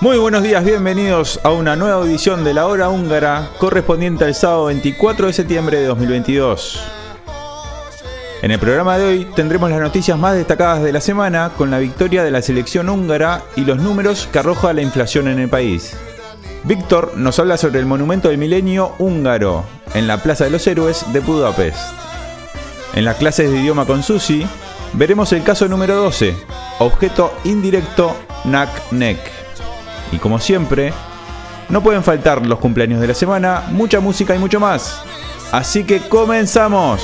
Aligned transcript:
Muy 0.00 0.18
buenos 0.18 0.42
días, 0.44 0.64
bienvenidos 0.64 1.40
a 1.42 1.50
una 1.50 1.74
nueva 1.74 2.04
edición 2.04 2.44
de 2.44 2.54
la 2.54 2.66
hora 2.66 2.88
húngara 2.90 3.50
correspondiente 3.58 4.24
al 4.24 4.34
sábado 4.36 4.66
24 4.66 5.26
de 5.26 5.32
septiembre 5.32 5.80
de 5.80 5.86
2022. 5.86 6.95
En 8.42 8.50
el 8.50 8.58
programa 8.58 8.98
de 8.98 9.04
hoy 9.04 9.24
tendremos 9.34 9.70
las 9.70 9.80
noticias 9.80 10.18
más 10.18 10.34
destacadas 10.34 10.82
de 10.82 10.92
la 10.92 11.00
semana 11.00 11.52
con 11.56 11.70
la 11.70 11.78
victoria 11.78 12.22
de 12.22 12.30
la 12.30 12.42
selección 12.42 12.88
húngara 12.90 13.42
y 13.56 13.64
los 13.64 13.78
números 13.78 14.28
que 14.30 14.38
arroja 14.38 14.74
la 14.74 14.82
inflación 14.82 15.26
en 15.28 15.38
el 15.38 15.48
país. 15.48 15.96
Víctor 16.64 17.12
nos 17.16 17.38
habla 17.38 17.56
sobre 17.56 17.80
el 17.80 17.86
monumento 17.86 18.28
del 18.28 18.38
milenio 18.38 18.92
húngaro 18.98 19.64
en 19.94 20.06
la 20.06 20.22
Plaza 20.22 20.44
de 20.44 20.50
los 20.50 20.66
Héroes 20.66 21.10
de 21.12 21.20
Budapest. 21.20 21.78
En 22.94 23.06
las 23.06 23.16
clases 23.16 23.50
de 23.50 23.58
idioma 23.58 23.86
con 23.86 24.02
Susi 24.02 24.46
veremos 24.92 25.32
el 25.32 25.42
caso 25.42 25.66
número 25.66 25.96
12, 25.96 26.36
objeto 26.80 27.32
indirecto 27.44 28.14
NAC-NEC. 28.44 29.18
Y 30.12 30.18
como 30.18 30.38
siempre, 30.38 30.92
no 31.70 31.82
pueden 31.82 32.04
faltar 32.04 32.46
los 32.46 32.58
cumpleaños 32.58 33.00
de 33.00 33.08
la 33.08 33.14
semana, 33.14 33.64
mucha 33.70 33.98
música 34.00 34.36
y 34.36 34.38
mucho 34.38 34.60
más. 34.60 35.00
Así 35.52 35.84
que 35.84 36.00
comenzamos. 36.00 37.02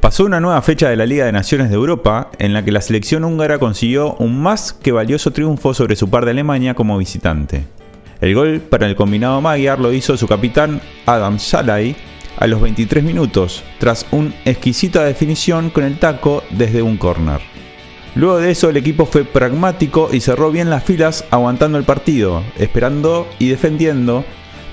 Pasó 0.00 0.24
una 0.24 0.40
nueva 0.40 0.60
fecha 0.62 0.88
de 0.88 0.96
la 0.96 1.06
Liga 1.06 1.24
de 1.26 1.32
Naciones 1.32 1.68
de 1.68 1.76
Europa 1.76 2.30
en 2.38 2.52
la 2.52 2.64
que 2.64 2.72
la 2.72 2.80
selección 2.80 3.24
húngara 3.24 3.58
consiguió 3.58 4.14
un 4.14 4.40
más 4.40 4.72
que 4.72 4.92
valioso 4.92 5.32
triunfo 5.32 5.74
sobre 5.74 5.96
su 5.96 6.08
par 6.08 6.24
de 6.24 6.32
Alemania 6.32 6.74
como 6.74 6.98
visitante. 6.98 7.64
El 8.20 8.34
gol 8.34 8.60
para 8.60 8.86
el 8.86 8.96
combinado 8.96 9.40
Magyar 9.40 9.78
lo 9.78 9.92
hizo 9.92 10.16
su 10.16 10.26
capitán 10.26 10.80
Adam 11.06 11.38
Salai 11.38 11.96
a 12.40 12.46
los 12.46 12.60
23 12.60 13.04
minutos, 13.04 13.62
tras 13.78 14.06
una 14.10 14.34
exquisita 14.44 15.04
definición 15.04 15.70
con 15.70 15.84
el 15.84 15.98
taco 15.98 16.42
desde 16.50 16.82
un 16.82 16.96
córner. 16.96 17.40
Luego 18.16 18.38
de 18.38 18.50
eso 18.50 18.68
el 18.68 18.76
equipo 18.76 19.06
fue 19.06 19.24
pragmático 19.24 20.08
y 20.10 20.20
cerró 20.20 20.50
bien 20.50 20.68
las 20.68 20.82
filas 20.82 21.24
aguantando 21.30 21.78
el 21.78 21.84
partido, 21.84 22.42
esperando 22.58 23.28
y 23.38 23.48
defendiendo, 23.48 24.24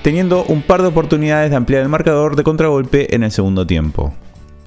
teniendo 0.02 0.44
un 0.44 0.62
par 0.62 0.82
de 0.82 0.88
oportunidades 0.88 1.50
de 1.50 1.56
ampliar 1.56 1.82
el 1.82 1.88
marcador 1.88 2.34
de 2.34 2.42
contragolpe 2.42 3.14
en 3.14 3.22
el 3.22 3.30
segundo 3.30 3.66
tiempo. 3.66 4.12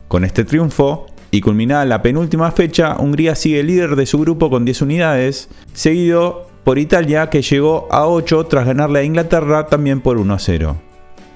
Con 0.08 0.24
este 0.24 0.46
triunfo, 0.46 1.08
y 1.32 1.42
culminada 1.42 1.86
la 1.86 2.02
penúltima 2.02 2.52
fecha, 2.52 2.98
Hungría 3.00 3.36
sigue 3.36 3.64
líder 3.64 3.96
de 3.96 4.06
su 4.06 4.20
grupo 4.20 4.50
con 4.50 4.66
10 4.66 4.82
unidades, 4.82 5.50
seguido 5.74 6.48
por 6.64 6.78
Italia 6.78 7.30
que 7.30 7.42
llegó 7.42 7.88
a 7.90 8.06
8 8.08 8.46
tras 8.46 8.66
ganarle 8.66 9.00
a 9.00 9.04
Inglaterra 9.04 9.68
también 9.68 10.02
por 10.02 10.18
1 10.18 10.34
a 10.34 10.40
0. 10.40 10.91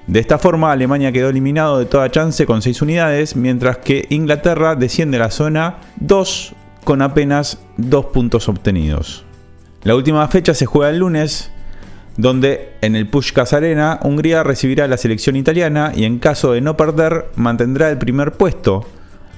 De 0.06 0.20
esta 0.20 0.38
forma, 0.38 0.70
Alemania 0.70 1.10
quedó 1.10 1.30
eliminado 1.30 1.78
de 1.78 1.86
toda 1.86 2.10
chance 2.10 2.46
con 2.46 2.62
6 2.62 2.82
unidades, 2.82 3.34
mientras 3.34 3.78
que 3.78 4.06
Inglaterra 4.10 4.76
desciende 4.76 5.16
a 5.16 5.20
la 5.20 5.30
zona 5.30 5.78
2 5.96 6.52
con 6.84 7.02
apenas 7.02 7.58
2 7.78 8.06
puntos 8.06 8.48
obtenidos. 8.48 9.24
La 9.82 9.96
última 9.96 10.26
fecha 10.28 10.54
se 10.54 10.66
juega 10.66 10.90
el 10.90 10.98
lunes, 10.98 11.50
donde 12.16 12.74
en 12.82 12.94
el 12.94 13.08
Pushkas 13.08 13.52
Arena 13.52 13.98
Hungría 14.02 14.44
recibirá 14.44 14.84
a 14.84 14.88
la 14.88 14.96
selección 14.96 15.34
italiana 15.34 15.92
y 15.94 16.04
en 16.04 16.18
caso 16.18 16.52
de 16.52 16.60
no 16.60 16.76
perder 16.76 17.26
mantendrá 17.34 17.90
el 17.90 17.98
primer 17.98 18.32
puesto, 18.32 18.86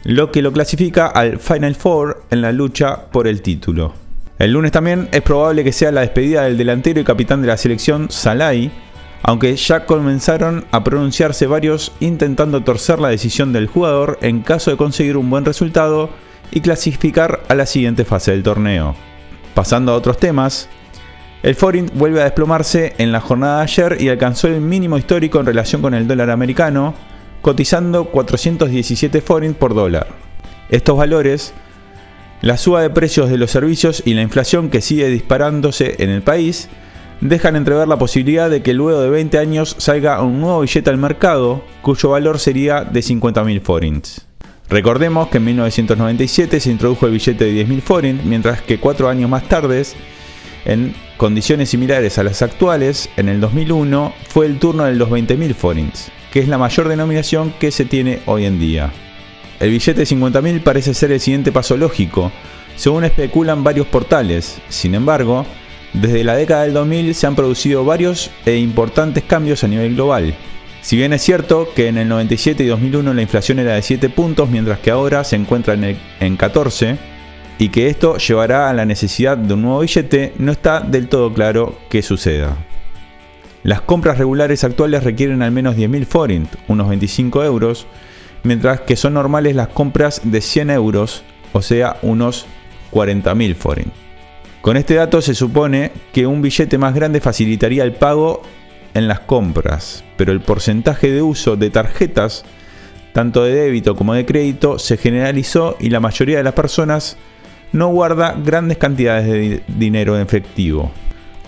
lo 0.04 0.30
que 0.30 0.42
lo 0.42 0.52
clasifica 0.52 1.06
al 1.06 1.38
Final 1.38 1.74
Four 1.74 2.24
en 2.30 2.42
la 2.42 2.52
lucha 2.52 3.06
por 3.10 3.26
el 3.26 3.40
título. 3.40 3.94
El 4.38 4.52
lunes 4.52 4.70
también 4.70 5.08
es 5.12 5.22
probable 5.22 5.64
que 5.64 5.72
sea 5.72 5.90
la 5.90 6.02
despedida 6.02 6.44
del 6.44 6.56
delantero 6.56 7.00
y 7.00 7.04
capitán 7.04 7.40
de 7.40 7.48
la 7.48 7.56
selección 7.56 8.10
Salai, 8.10 8.70
aunque 9.28 9.54
ya 9.56 9.84
comenzaron 9.84 10.64
a 10.70 10.82
pronunciarse 10.82 11.46
varios 11.46 11.92
intentando 12.00 12.64
torcer 12.64 12.98
la 12.98 13.10
decisión 13.10 13.52
del 13.52 13.66
jugador 13.66 14.18
en 14.22 14.40
caso 14.40 14.70
de 14.70 14.78
conseguir 14.78 15.18
un 15.18 15.28
buen 15.28 15.44
resultado 15.44 16.08
y 16.50 16.62
clasificar 16.62 17.42
a 17.46 17.54
la 17.54 17.66
siguiente 17.66 18.06
fase 18.06 18.30
del 18.30 18.42
torneo. 18.42 18.94
Pasando 19.52 19.92
a 19.92 19.96
otros 19.96 20.16
temas, 20.16 20.70
el 21.42 21.54
forint 21.54 21.92
vuelve 21.92 22.22
a 22.22 22.24
desplomarse 22.24 22.94
en 22.96 23.12
la 23.12 23.20
jornada 23.20 23.58
de 23.58 23.64
ayer 23.64 23.96
y 24.00 24.08
alcanzó 24.08 24.48
el 24.48 24.62
mínimo 24.62 24.96
histórico 24.96 25.38
en 25.40 25.44
relación 25.44 25.82
con 25.82 25.92
el 25.92 26.08
dólar 26.08 26.30
americano, 26.30 26.94
cotizando 27.42 28.06
417 28.06 29.20
forint 29.20 29.58
por 29.58 29.74
dólar. 29.74 30.06
Estos 30.70 30.96
valores, 30.96 31.52
la 32.40 32.56
suba 32.56 32.80
de 32.80 32.88
precios 32.88 33.28
de 33.28 33.36
los 33.36 33.50
servicios 33.50 34.02
y 34.06 34.14
la 34.14 34.22
inflación 34.22 34.70
que 34.70 34.80
sigue 34.80 35.06
disparándose 35.08 35.96
en 35.98 36.08
el 36.08 36.22
país, 36.22 36.70
dejan 37.20 37.56
entrever 37.56 37.88
la 37.88 37.98
posibilidad 37.98 38.48
de 38.48 38.62
que 38.62 38.74
luego 38.74 39.00
de 39.00 39.10
20 39.10 39.38
años 39.38 39.74
salga 39.78 40.22
un 40.22 40.40
nuevo 40.40 40.60
billete 40.60 40.90
al 40.90 40.98
mercado, 40.98 41.62
cuyo 41.82 42.10
valor 42.10 42.38
sería 42.38 42.84
de 42.84 43.00
50.000 43.00 43.60
forints. 43.60 44.26
Recordemos 44.70 45.28
que 45.28 45.38
en 45.38 45.44
1997 45.46 46.60
se 46.60 46.70
introdujo 46.70 47.06
el 47.06 47.12
billete 47.12 47.44
de 47.44 47.66
10.000 47.66 47.80
forint, 47.80 48.22
mientras 48.24 48.60
que 48.60 48.78
cuatro 48.78 49.08
años 49.08 49.30
más 49.30 49.48
tarde, 49.48 49.82
en 50.64 50.94
condiciones 51.16 51.70
similares 51.70 52.18
a 52.18 52.22
las 52.22 52.42
actuales, 52.42 53.08
en 53.16 53.28
el 53.28 53.40
2001 53.40 54.12
fue 54.28 54.46
el 54.46 54.58
turno 54.58 54.84
de 54.84 54.94
los 54.94 55.08
20.000 55.08 55.54
forints, 55.54 56.12
que 56.30 56.40
es 56.40 56.48
la 56.48 56.58
mayor 56.58 56.88
denominación 56.88 57.54
que 57.58 57.70
se 57.70 57.86
tiene 57.86 58.20
hoy 58.26 58.44
en 58.44 58.60
día. 58.60 58.92
El 59.58 59.70
billete 59.70 60.00
de 60.00 60.06
50.000 60.06 60.62
parece 60.62 60.92
ser 60.92 61.12
el 61.12 61.20
siguiente 61.20 61.50
paso 61.50 61.76
lógico, 61.76 62.30
según 62.76 63.04
especulan 63.04 63.64
varios 63.64 63.86
portales. 63.86 64.60
Sin 64.68 64.94
embargo, 64.94 65.46
desde 65.92 66.24
la 66.24 66.36
década 66.36 66.62
del 66.62 66.74
2000 66.74 67.14
se 67.14 67.26
han 67.26 67.34
producido 67.36 67.84
varios 67.84 68.30
e 68.46 68.56
importantes 68.56 69.24
cambios 69.24 69.64
a 69.64 69.68
nivel 69.68 69.94
global. 69.94 70.34
Si 70.82 70.96
bien 70.96 71.12
es 71.12 71.22
cierto 71.22 71.68
que 71.74 71.88
en 71.88 71.98
el 71.98 72.08
97 72.08 72.62
y 72.62 72.66
2001 72.68 73.12
la 73.14 73.22
inflación 73.22 73.58
era 73.58 73.74
de 73.74 73.82
7 73.82 74.08
puntos, 74.10 74.48
mientras 74.48 74.78
que 74.78 74.90
ahora 74.90 75.24
se 75.24 75.36
encuentra 75.36 75.74
en, 75.74 75.84
el- 75.84 75.98
en 76.20 76.36
14, 76.36 76.96
y 77.58 77.70
que 77.70 77.88
esto 77.88 78.16
llevará 78.18 78.70
a 78.70 78.74
la 78.74 78.84
necesidad 78.84 79.36
de 79.36 79.54
un 79.54 79.62
nuevo 79.62 79.80
billete, 79.80 80.32
no 80.38 80.52
está 80.52 80.80
del 80.80 81.08
todo 81.08 81.32
claro 81.34 81.76
que 81.90 82.02
suceda. 82.02 82.56
Las 83.64 83.80
compras 83.80 84.18
regulares 84.18 84.62
actuales 84.62 85.02
requieren 85.02 85.42
al 85.42 85.50
menos 85.50 85.74
10.000 85.76 86.06
forint, 86.06 86.54
unos 86.68 86.88
25 86.88 87.42
euros, 87.42 87.86
mientras 88.44 88.82
que 88.82 88.94
son 88.94 89.14
normales 89.14 89.56
las 89.56 89.68
compras 89.68 90.20
de 90.22 90.40
100 90.40 90.70
euros, 90.70 91.24
o 91.52 91.60
sea, 91.60 91.96
unos 92.02 92.46
40.000 92.92 93.54
forint. 93.56 93.92
Con 94.60 94.76
este 94.76 94.94
dato 94.94 95.22
se 95.22 95.34
supone 95.34 95.92
que 96.12 96.26
un 96.26 96.42
billete 96.42 96.78
más 96.78 96.94
grande 96.94 97.20
facilitaría 97.20 97.84
el 97.84 97.92
pago 97.92 98.42
en 98.94 99.06
las 99.08 99.20
compras, 99.20 100.04
pero 100.16 100.32
el 100.32 100.40
porcentaje 100.40 101.10
de 101.10 101.22
uso 101.22 101.56
de 101.56 101.70
tarjetas, 101.70 102.44
tanto 103.12 103.44
de 103.44 103.54
débito 103.54 103.94
como 103.94 104.14
de 104.14 104.26
crédito, 104.26 104.78
se 104.78 104.96
generalizó 104.96 105.76
y 105.78 105.90
la 105.90 106.00
mayoría 106.00 106.38
de 106.38 106.42
las 106.44 106.54
personas 106.54 107.16
no 107.72 107.88
guarda 107.88 108.34
grandes 108.44 108.78
cantidades 108.78 109.26
de 109.26 109.38
di- 109.38 109.60
dinero 109.68 110.16
en 110.16 110.22
efectivo. 110.22 110.90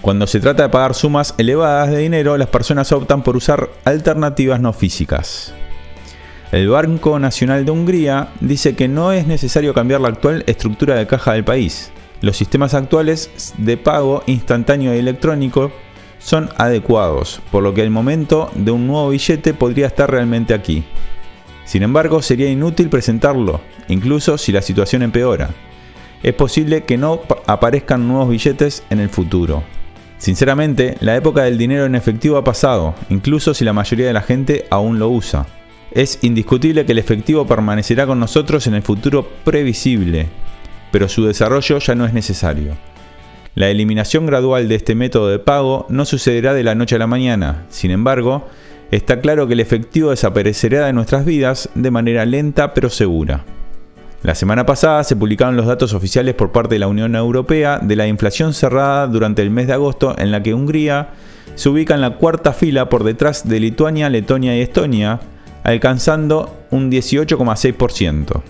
Cuando 0.01 0.27
se 0.27 0.41
trata 0.41 0.63
de 0.63 0.69
pagar 0.69 0.95
sumas 0.95 1.35
elevadas 1.37 1.91
de 1.91 1.99
dinero, 1.99 2.39
las 2.39 2.49
personas 2.49 2.91
optan 2.93 3.23
por 3.23 3.37
usar 3.37 3.69
alternativas 3.85 4.61
no 4.61 4.73
físicas. 4.73 5.53
El 6.53 6.69
Banco 6.69 7.19
Nacional 7.19 7.65
de 7.65 7.71
Hungría 7.71 8.29
dice 8.41 8.75
que 8.75 8.89
no 8.89 9.13
es 9.13 9.27
necesario 9.27 9.75
cambiar 9.75 10.01
la 10.01 10.09
actual 10.09 10.43
estructura 10.47 10.95
de 10.97 11.07
caja 11.07 11.35
del 11.35 11.45
país. 11.45 11.93
Los 12.21 12.37
sistemas 12.37 12.75
actuales 12.75 13.55
de 13.57 13.77
pago 13.79 14.23
instantáneo 14.27 14.95
y 14.95 14.99
electrónico 14.99 15.73
son 16.19 16.51
adecuados, 16.59 17.41
por 17.51 17.63
lo 17.63 17.73
que 17.73 17.83
el 17.83 17.91
momento 17.91 18.51
de 18.55 18.71
un 18.71 18.87
nuevo 18.87 19.09
billete 19.09 19.55
podría 19.55 19.87
estar 19.87 20.11
realmente 20.11 20.53
aquí. 20.53 20.85
Sin 21.65 21.83
embargo, 21.83 22.21
sería 22.21 22.51
inútil 22.51 22.91
presentarlo, 22.91 23.61
incluso 23.89 24.37
si 24.37 24.53
la 24.53 24.61
situación 24.61 25.03
empeora. 25.03 25.51
Es 26.23 26.35
posible 26.35 26.85
que 26.85 26.99
no 26.99 27.23
aparezcan 27.47 28.07
nuevos 28.07 28.29
billetes 28.29 28.83
en 28.91 29.01
el 29.01 29.09
futuro. 29.09 29.63
Sinceramente, 30.19 30.99
la 31.01 31.17
época 31.17 31.45
del 31.45 31.57
dinero 31.57 31.87
en 31.87 31.95
efectivo 31.95 32.37
ha 32.37 32.45
pasado, 32.45 32.95
incluso 33.09 33.55
si 33.55 33.65
la 33.65 33.73
mayoría 33.73 34.07
de 34.07 34.13
la 34.13 34.21
gente 34.21 34.67
aún 34.69 34.99
lo 34.99 35.09
usa. 35.09 35.47
Es 35.93 36.19
indiscutible 36.21 36.85
que 36.85 36.93
el 36.93 36.99
efectivo 36.99 37.47
permanecerá 37.47 38.07
con 38.07 38.21
nosotros 38.21 38.67
en 38.67 38.75
el 38.75 38.83
futuro 38.83 39.27
previsible, 39.45 40.29
pero 40.91 41.09
su 41.09 41.25
desarrollo 41.25 41.79
ya 41.79 41.95
no 41.95 42.07
es 42.07 42.13
necesario. 42.13 42.77
La 43.55 43.69
eliminación 43.69 44.27
gradual 44.27 44.69
de 44.69 44.77
este 44.77 44.95
método 44.95 45.29
de 45.29 45.39
pago 45.39 45.87
no 45.89 46.05
sucederá 46.05 46.55
de 46.55 46.63
la 46.63 46.75
noche 46.75 46.97
a 46.97 47.01
la 47.01 47.07
mañana, 47.07 47.67
sin 47.69 47.91
embargo, 47.91 48.47
está 48.91 49.21
claro 49.21 49.47
que 49.47 49.55
el 49.55 49.61
efectivo 49.61 50.11
desaparecerá 50.11 50.87
de 50.87 50.93
nuestras 50.93 51.25
vidas 51.25 51.69
de 51.75 51.91
manera 51.91 52.25
lenta 52.25 52.75
pero 52.75 52.91
segura. 52.91 53.45
La 54.23 54.35
semana 54.35 54.67
pasada 54.67 55.03
se 55.03 55.17
publicaron 55.17 55.57
los 55.57 55.67
datos 55.67 55.95
oficiales 55.95 56.35
por 56.35 56.53
parte 56.53 56.75
de 56.75 56.79
la 56.79 56.89
Unión 56.89 57.17
Europea 57.17 57.79
de 57.79 57.97
la 57.97 58.07
inflación 58.07 58.53
cerrada 58.53 59.07
durante 59.07 59.41
el 59.41 59.51
mes 59.51 59.67
de 59.67 59.73
agosto 59.73 60.15
en 60.19 60.31
la 60.31 60.43
que 60.43 60.53
Hungría 60.53 61.09
se 61.55 61.69
ubica 61.71 61.95
en 61.95 62.03
la 62.03 62.17
cuarta 62.17 62.53
fila 62.53 62.89
por 62.89 63.03
detrás 63.03 63.49
de 63.49 63.61
Lituania, 63.61 64.11
Letonia 64.11 64.57
y 64.57 64.61
Estonia, 64.61 65.21
alcanzando 65.65 66.55
un 66.71 66.91
18,6%. 66.91 68.43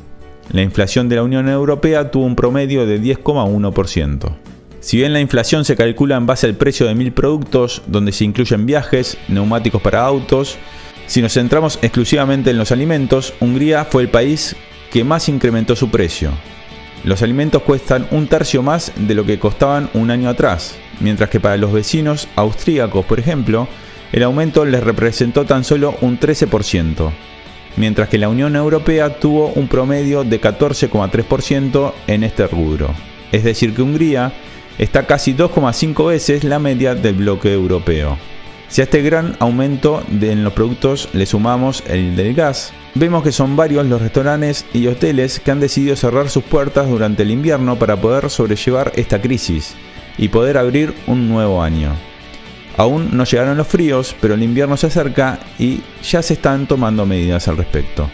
La 0.53 0.63
inflación 0.63 1.09
de 1.09 1.17
la 1.17 1.23
Unión 1.23 1.49
Europea 1.49 2.11
tuvo 2.11 2.25
un 2.25 2.35
promedio 2.35 2.85
de 2.85 3.01
10,1%. 3.01 4.35
Si 4.81 4.97
bien 4.97 5.13
la 5.13 5.21
inflación 5.21 5.65
se 5.65 5.77
calcula 5.77 6.17
en 6.17 6.27
base 6.27 6.47
al 6.47 6.55
precio 6.55 6.87
de 6.87 6.95
mil 6.97 7.13
productos, 7.13 7.83
donde 7.87 8.11
se 8.11 8.25
incluyen 8.25 8.67
viajes, 8.67 9.17
neumáticos 9.29 9.81
para 9.81 10.05
autos, 10.05 10.59
si 11.07 11.23
nos 11.23 11.35
centramos 11.35 11.79
exclusivamente 11.83 12.51
en 12.51 12.59
los 12.59 12.73
alimentos, 12.73 13.33
Hungría 13.39 13.85
fue 13.85 14.03
el 14.03 14.09
país 14.09 14.57
que 14.91 15.05
más 15.05 15.29
incrementó 15.29 15.77
su 15.77 15.89
precio. 15.89 16.33
Los 17.05 17.23
alimentos 17.23 17.63
cuestan 17.63 18.09
un 18.11 18.27
tercio 18.27 18.63
más 18.63 18.93
de 18.97 19.15
lo 19.15 19.25
que 19.25 19.39
costaban 19.39 19.89
un 19.95 20.11
año 20.11 20.29
atrás, 20.29 20.75
mientras 20.99 21.31
que 21.31 21.39
para 21.39 21.59
los 21.59 21.73
vecinos 21.73 22.27
austríacos, 22.35 23.05
por 23.07 23.21
ejemplo, 23.21 23.69
el 24.11 24.25
aumento 24.25 24.65
les 24.65 24.83
representó 24.83 25.45
tan 25.45 25.63
solo 25.63 25.95
un 26.01 26.19
13%, 26.19 27.13
mientras 27.77 28.09
que 28.09 28.19
la 28.19 28.29
Unión 28.29 28.57
Europea 28.57 29.19
tuvo 29.19 29.49
un 29.49 29.69
promedio 29.69 30.25
de 30.25 30.41
14,3% 30.41 31.93
en 32.07 32.25
este 32.25 32.47
rubro. 32.47 32.91
Es 33.33 33.45
decir, 33.45 33.75
que 33.75 33.83
Hungría 33.83 34.33
está 34.79 35.07
casi 35.07 35.35
2,5 35.35 36.09
veces 36.09 36.45
la 36.45 36.59
media 36.59 36.95
del 36.95 37.15
bloque 37.15 37.53
europeo. 37.53 38.17
Si 38.69 38.81
a 38.81 38.85
este 38.85 39.03
gran 39.03 39.37
aumento 39.41 40.03
de 40.09 40.31
en 40.31 40.45
los 40.45 40.53
productos 40.53 41.09
le 41.13 41.27
sumamos 41.27 41.83
el 41.89 42.15
del 42.15 42.35
gas, 42.35 42.73
vemos 42.95 43.23
que 43.23 43.33
son 43.33 43.57
varios 43.57 43.87
los 43.87 44.01
restaurantes 44.01 44.65
y 44.73 44.87
hoteles 44.87 45.41
que 45.41 45.51
han 45.51 45.61
decidido 45.61 45.97
cerrar 45.97 46.31
sus 46.31 46.45
puertas 46.45 46.89
durante 46.89 47.25
el 47.25 47.31
invierno 47.31 47.79
para 47.79 48.01
poder 48.01 48.31
sobrellevar 48.31 48.93
esta 48.95 49.21
crisis 49.21 49.75
y 50.17 50.29
poder 50.29 50.57
abrir 50.57 50.95
un 51.07 51.29
nuevo 51.29 51.63
año. 51.63 52.10
Aún 52.81 53.11
no 53.13 53.25
llegaron 53.25 53.59
los 53.59 53.67
fríos, 53.67 54.17
pero 54.23 54.33
el 54.33 54.43
invierno 54.43 54.75
se 54.75 54.87
acerca 54.87 55.39
y 55.59 55.83
ya 56.03 56.23
se 56.23 56.33
están 56.33 56.67
tomando 56.67 57.05
medidas 57.05 57.47
al 57.47 57.59
respecto. 57.59 58.09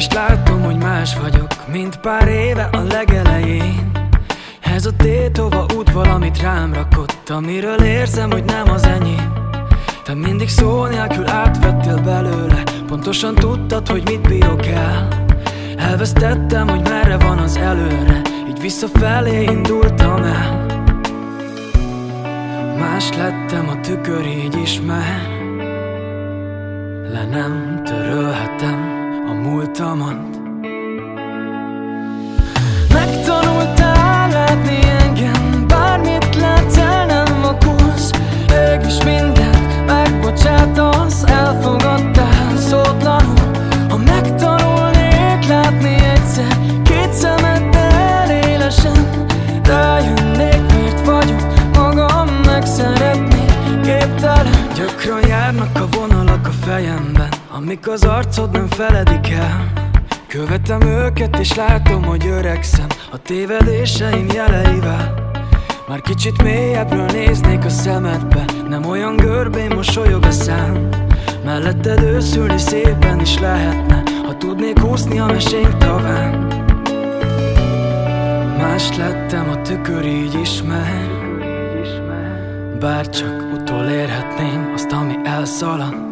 És 0.00 0.08
látom, 0.12 0.62
hogy 0.62 0.76
más 0.76 1.16
vagyok 1.16 1.68
Mint 1.72 1.96
pár 1.96 2.28
éve 2.28 2.68
a 2.72 2.80
legelején. 2.80 3.90
Ez 4.60 4.86
a 4.86 4.96
tétova 4.96 5.66
út 5.76 5.92
valamit 5.92 6.40
rám 6.42 6.74
rakott 6.74 7.28
Amiről 7.28 7.82
érzem, 7.82 8.30
hogy 8.30 8.44
nem 8.44 8.70
az 8.70 8.82
enyém. 8.82 9.32
Te 10.04 10.14
mindig 10.14 10.48
szó 10.48 10.84
nélkül 10.84 11.28
átvettél 11.28 11.98
belőle 11.98 12.62
Pontosan 12.86 13.34
tudtad, 13.34 13.88
hogy 13.88 14.02
mit 14.04 14.28
bírok 14.28 14.66
el. 14.66 15.08
Elvesztettem, 15.76 16.68
hogy 16.68 16.88
merre 16.88 17.16
van 17.16 17.38
az 17.38 17.56
előre 17.56 18.20
Így 18.48 18.60
visszafelé 18.60 19.42
indultam 19.42 20.22
el. 20.22 20.66
Más 22.78 23.10
lettem 23.16 23.68
a 23.68 23.80
tükör, 23.80 24.26
így 24.26 24.56
ismer 24.62 25.28
Le 27.12 27.24
nem 27.24 27.82
törölhetem 27.84 28.79
a 29.40 29.48
múltamat 29.48 30.16
Megtanultál 32.92 34.28
látni 34.30 34.78
engem 35.00 35.66
Bármit 35.66 36.36
látsz 36.36 36.76
el 36.76 37.06
nem 37.06 37.40
vakulsz 37.42 38.10
Mégis 38.48 39.04
mindent 39.04 39.86
megbocsátasz 39.86 41.22
Elfogadtál 41.22 42.56
szótlanul. 42.56 43.50
Ha 43.88 43.96
megtanulnék 43.96 45.46
látni 45.48 45.94
egyszer 45.94 46.56
Két 46.84 47.12
szemeddel 47.12 48.30
élesen 48.30 49.28
Rájönnék 49.64 50.72
miért 50.72 51.06
vagyok 51.06 51.42
magam 51.74 52.28
megszeretni 52.44 53.44
Képtelen. 53.82 54.68
Gyakran 54.74 55.26
járnak 55.28 55.78
a 55.78 55.86
vonalak 55.96 56.46
a 56.46 56.66
fejemben 56.66 57.19
Amik 57.52 57.88
az 57.88 58.04
arcod 58.04 58.50
nem 58.50 58.66
feledik 58.66 59.30
el. 59.30 59.72
Követem 60.26 60.80
őket 60.80 61.38
és 61.38 61.54
látom, 61.54 62.04
hogy 62.04 62.26
öregszem 62.26 62.86
A 63.12 63.22
tévedéseim 63.22 64.26
jeleivel. 64.34 65.14
Már 65.88 66.00
kicsit 66.00 66.42
mélyebbről 66.42 67.06
néznék 67.06 67.64
a 67.64 67.68
szemedbe 67.68 68.44
Nem 68.68 68.84
olyan 68.84 69.16
görbén 69.16 69.74
mosolyog 69.74 70.24
a 70.24 70.30
szám. 70.30 70.88
Melletted 71.44 72.02
őszülni 72.02 72.58
szépen 72.58 73.20
is 73.20 73.38
lehetne 73.38 74.02
Ha 74.24 74.36
tudnék 74.36 74.84
úszni 74.84 75.18
a 75.18 75.26
mesénk 75.26 75.76
taván. 75.76 76.46
Más 78.58 78.96
lettem, 78.96 79.48
a 79.50 79.62
tükör 79.62 80.04
így 80.04 80.40
ismer. 80.40 81.08
Bár 82.80 83.08
csak 83.08 83.44
utolérhetném 83.54 84.72
azt, 84.74 84.92
ami 84.92 85.14
elszaladt 85.24 86.09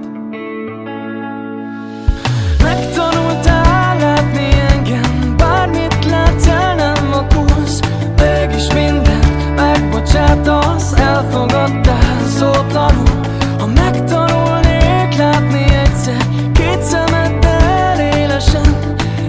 vakulsz 7.68 7.80
Mégis 8.20 8.72
mindent 8.72 9.54
megbocsátasz 9.56 10.92
Elfogadtál 10.92 12.26
szótlanul. 12.38 13.20
Ha 13.58 13.66
megtanulnék 13.66 15.16
látni 15.16 15.64
egyszer 15.84 16.26
Két 16.52 16.82
szemeddel 16.82 18.00
élesen 18.00 18.76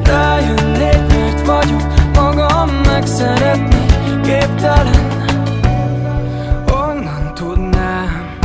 Rájönnék 0.03 1.07
miért 1.07 1.45
vagyok 1.45 1.83
magam 2.13 2.69
megszeretni 2.85 3.85
Képtelen. 4.23 5.07
Onnan 6.71 7.33
tudnám 7.33 8.37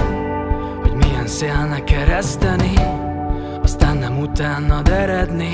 Hogy 0.83 0.93
milyen 0.93 1.27
szélnek 1.27 1.85
kereszteni 1.85 2.73
aztán 3.63 3.97
nem 3.97 4.19
utánad 4.19 4.89
eredni. 4.89 5.53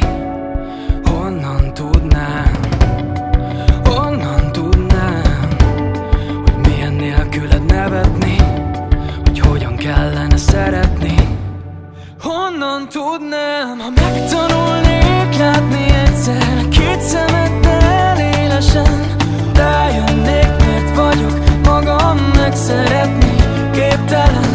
Honnan 1.05 1.75
tudnám, 1.75 2.80
szeretni. 10.61 11.15
Honnan 12.21 12.89
tudnám, 12.89 13.79
ha 13.79 13.91
megtanulnék 13.91 15.39
látni 15.39 15.85
egyszer 16.07 16.69
Két 16.69 17.01
szemeddel 17.01 18.19
élesen 18.19 19.17
Rájönnék, 19.55 20.51
miért 20.65 20.95
vagyok 20.97 21.39
magam 21.65 22.19
megszeretni 22.35 23.35
Képtelen, 23.73 24.50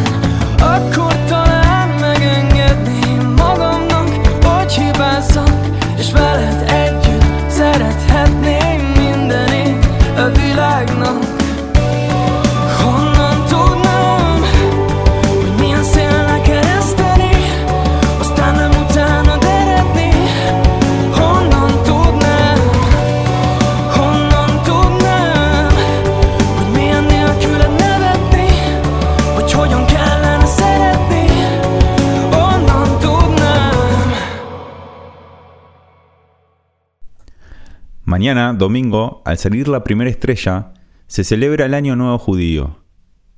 Mañana, 38.15 38.53
domingo, 38.53 39.21
al 39.25 39.37
salir 39.37 39.67
la 39.67 39.83
primera 39.83 40.09
estrella, 40.09 40.71
se 41.05 41.25
celebra 41.25 41.65
el 41.65 41.73
Año 41.73 41.97
Nuevo 41.97 42.17
Judío, 42.17 42.79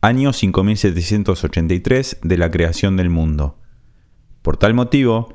año 0.02 0.34
5783 0.34 2.20
de 2.22 2.38
la 2.38 2.52
creación 2.52 2.96
del 2.96 3.10
mundo. 3.10 3.58
Por 4.44 4.58
tal 4.58 4.76
motivo, 4.76 5.34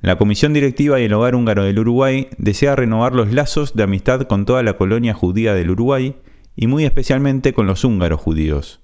la 0.00 0.16
Comisión 0.16 0.54
Directiva 0.54 0.98
y 0.98 1.04
el 1.04 1.12
Hogar 1.12 1.34
Húngaro 1.34 1.64
del 1.64 1.78
Uruguay 1.78 2.28
desea 2.38 2.76
renovar 2.76 3.14
los 3.14 3.30
lazos 3.30 3.74
de 3.74 3.82
amistad 3.82 4.22
con 4.22 4.46
toda 4.46 4.62
la 4.62 4.78
colonia 4.78 5.12
judía 5.12 5.52
del 5.52 5.68
Uruguay 5.68 6.16
y 6.56 6.66
muy 6.66 6.86
especialmente 6.86 7.52
con 7.52 7.66
los 7.66 7.84
húngaros 7.84 8.22
judíos, 8.22 8.80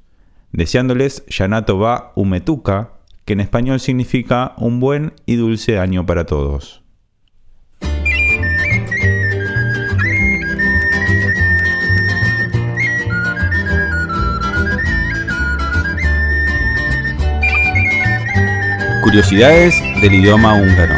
deseándoles 0.52 1.24
Yanato 1.28 1.78
Va 1.78 2.12
Umetuka, 2.14 2.92
que 3.24 3.32
en 3.32 3.40
español 3.40 3.80
significa 3.80 4.52
un 4.58 4.80
buen 4.80 5.14
y 5.24 5.36
dulce 5.36 5.78
año 5.78 6.04
para 6.04 6.26
todos. 6.26 6.83
Curiosidades 19.04 19.74
del 20.00 20.12
idioma 20.12 20.56
húngaro. 20.56 20.94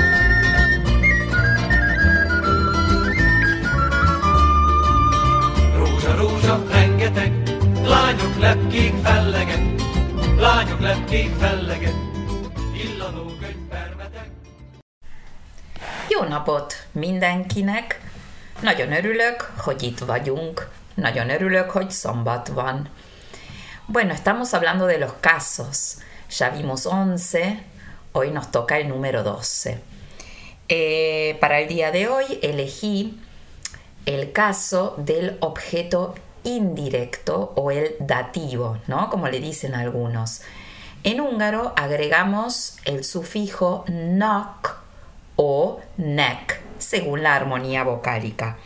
Jó 16.09 16.23
napot 16.29 16.87
mindenkinek! 16.93 18.01
Nagyon 18.61 18.93
örülök, 18.93 19.53
hogy 19.59 19.83
itt 19.83 19.99
vagyunk. 19.99 20.69
Nagyon 20.95 21.31
örülök, 21.31 21.71
hogy 21.71 21.91
szombat 21.91 22.49
van. 22.49 22.89
Bueno, 23.87 24.13
estamos 24.13 24.51
hablando 24.51 24.87
de 24.87 24.99
los 24.99 25.13
casos. 25.21 25.79
Ya 26.39 26.51
vimos 26.51 26.85
11, 26.87 27.76
hoy 28.17 28.31
nos 28.31 28.51
toca 28.51 28.79
el 28.79 28.89
número 28.89 29.23
12. 29.23 29.79
Eh, 30.69 31.37
para 31.39 31.61
el 31.61 31.69
día 31.69 31.91
de 31.91 32.09
hoy 32.09 32.41
elegí 32.43 33.21
el 34.07 34.33
caso 34.33 34.95
del 34.97 35.37
objeto 35.41 36.15
indirecto 36.43 37.53
o 37.57 37.71
el 37.71 37.95
dativo, 38.01 38.79
¿no? 38.87 39.11
Como 39.11 39.29
le 39.29 39.39
dicen 39.41 39.75
algunos. 39.75 40.41
En 41.05 41.21
húngaro 41.21 41.75
agregamos 41.77 42.79
el 42.85 43.05
sufijo 43.05 43.85
nok 43.89 44.77
o 45.37 45.81
nek, 45.99 46.63
según 46.79 47.23
la 47.23 47.35
armonía 47.35 47.85
vocálica. 47.85 48.57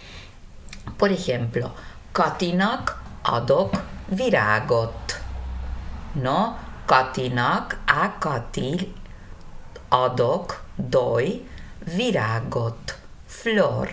Por 0.96 1.10
ejemplo, 1.10 1.74
Katinak 2.12 2.96
adok 3.24 3.74
virágot. 4.08 4.94
No, 6.14 6.56
Katinak 6.86 7.78
a 7.88 8.20
Kati 8.20 8.99
adok 9.90 10.62
doy 10.76 11.46
virágot. 11.84 12.96
Flor, 13.26 13.88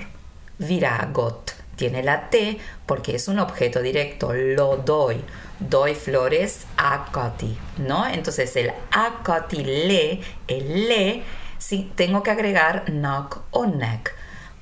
virágot. 0.58 1.54
Tiene 1.76 2.02
la 2.04 2.30
T 2.30 2.60
porque 2.86 3.16
es 3.16 3.28
un 3.28 3.40
objeto 3.40 3.82
directo. 3.82 4.34
Lo 4.34 4.78
doy. 4.78 5.24
Doy 5.60 5.96
flores 5.96 6.66
a 6.78 7.06
Kati. 7.12 7.58
¿No? 7.78 8.08
Entonces 8.08 8.56
el 8.56 8.72
a 8.92 9.24
Kati 9.24 9.64
le, 9.64 10.22
el 10.48 10.88
le, 10.88 11.24
sí, 11.58 11.92
tengo 11.96 12.22
que 12.24 12.32
agregar 12.32 12.90
nak 12.92 13.38
o 13.52 13.66
nek. 13.66 14.14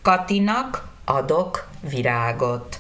Katinak 0.04 0.84
adok 1.06 1.66
virágot. 1.84 2.80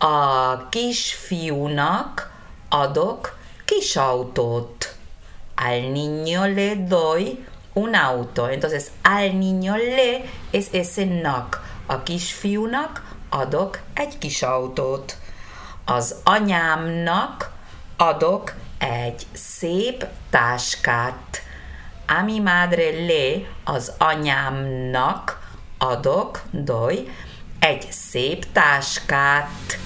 A 0.00 0.68
kisfiúnak 0.70 2.30
adok 2.70 3.34
kisautót. 3.66 4.86
Al 5.56 5.92
niño 5.92 6.46
le 6.48 6.76
doy 6.76 7.44
un 7.74 7.94
auto. 7.94 8.48
Entonces, 8.48 8.92
al 9.02 9.38
niño 9.38 9.76
le 9.76 10.24
es 10.52 10.68
ese 10.72 11.04
nak. 11.04 11.60
A 11.86 12.02
kisfiúnak 12.02 13.02
adok 13.28 13.80
egy 13.94 14.18
kis 14.18 14.42
autót. 14.42 15.16
Az 15.84 16.14
anyámnak 16.24 17.52
adok 17.96 18.54
egy 18.78 19.26
szép 19.32 20.06
táskát. 20.30 21.42
A 22.06 22.22
mi 22.22 22.40
madre 22.40 22.90
le 22.90 23.40
az 23.64 23.92
anyámnak 23.98 25.40
adok, 25.78 26.42
doy, 26.50 27.08
egy 27.58 27.86
szép 27.90 28.46
táskát. 28.52 29.78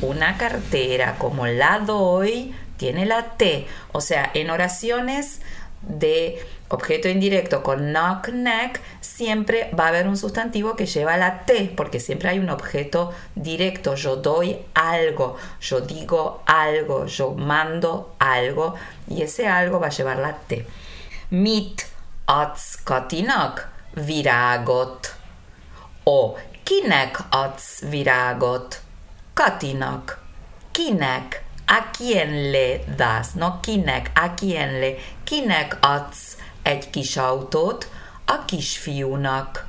Una 0.00 0.34
cartera, 0.36 1.14
como 1.18 1.44
la 1.44 1.78
doy, 1.86 2.54
tiene 2.76 3.04
la 3.04 3.22
T. 3.36 3.42
O 3.92 4.00
sea, 4.00 4.30
en 4.34 4.50
oraciones 4.50 5.26
de 5.82 6.44
objeto 6.68 7.08
indirecto 7.08 7.62
con 7.62 7.92
knock 7.92 8.28
neck, 8.28 8.80
siempre 9.00 9.70
va 9.78 9.86
a 9.86 9.88
haber 9.88 10.08
un 10.08 10.16
sustantivo 10.16 10.74
que 10.74 10.86
lleva 10.86 11.16
la 11.16 11.44
T, 11.44 11.72
porque 11.76 12.00
siempre 12.00 12.30
hay 12.30 12.38
un 12.38 12.48
objeto 12.48 13.12
directo. 13.34 13.94
Yo 13.94 14.16
doy 14.16 14.58
algo, 14.74 15.36
yo 15.60 15.80
digo 15.80 16.42
algo, 16.46 17.06
yo 17.06 17.32
mando 17.32 18.14
algo, 18.18 18.74
y 19.08 19.22
ese 19.22 19.48
algo 19.48 19.80
va 19.80 19.88
a 19.88 19.90
llevar 19.90 20.18
la 20.18 20.36
T. 20.36 20.66
Mit 21.30 21.82
adsz 22.26 22.76
Katinak 22.84 23.68
virágot. 23.94 25.14
O 26.04 26.36
kinek 26.64 27.18
adsz 27.30 27.82
virágot? 27.82 28.80
Katinak. 29.34 30.18
Kinek? 30.72 31.42
A 31.72 31.88
quién 31.96 32.52
le 32.52 32.78
das? 32.96 33.32
No 33.34 33.60
kinek, 33.60 34.10
a 34.14 34.34
quién 34.34 34.80
le? 34.80 34.94
Kinek 35.24 35.76
adsz 35.80 36.36
egy 36.62 36.90
kis 36.90 37.16
autót? 37.16 37.90
A 38.26 38.44
kisfiúnak. 38.44 39.66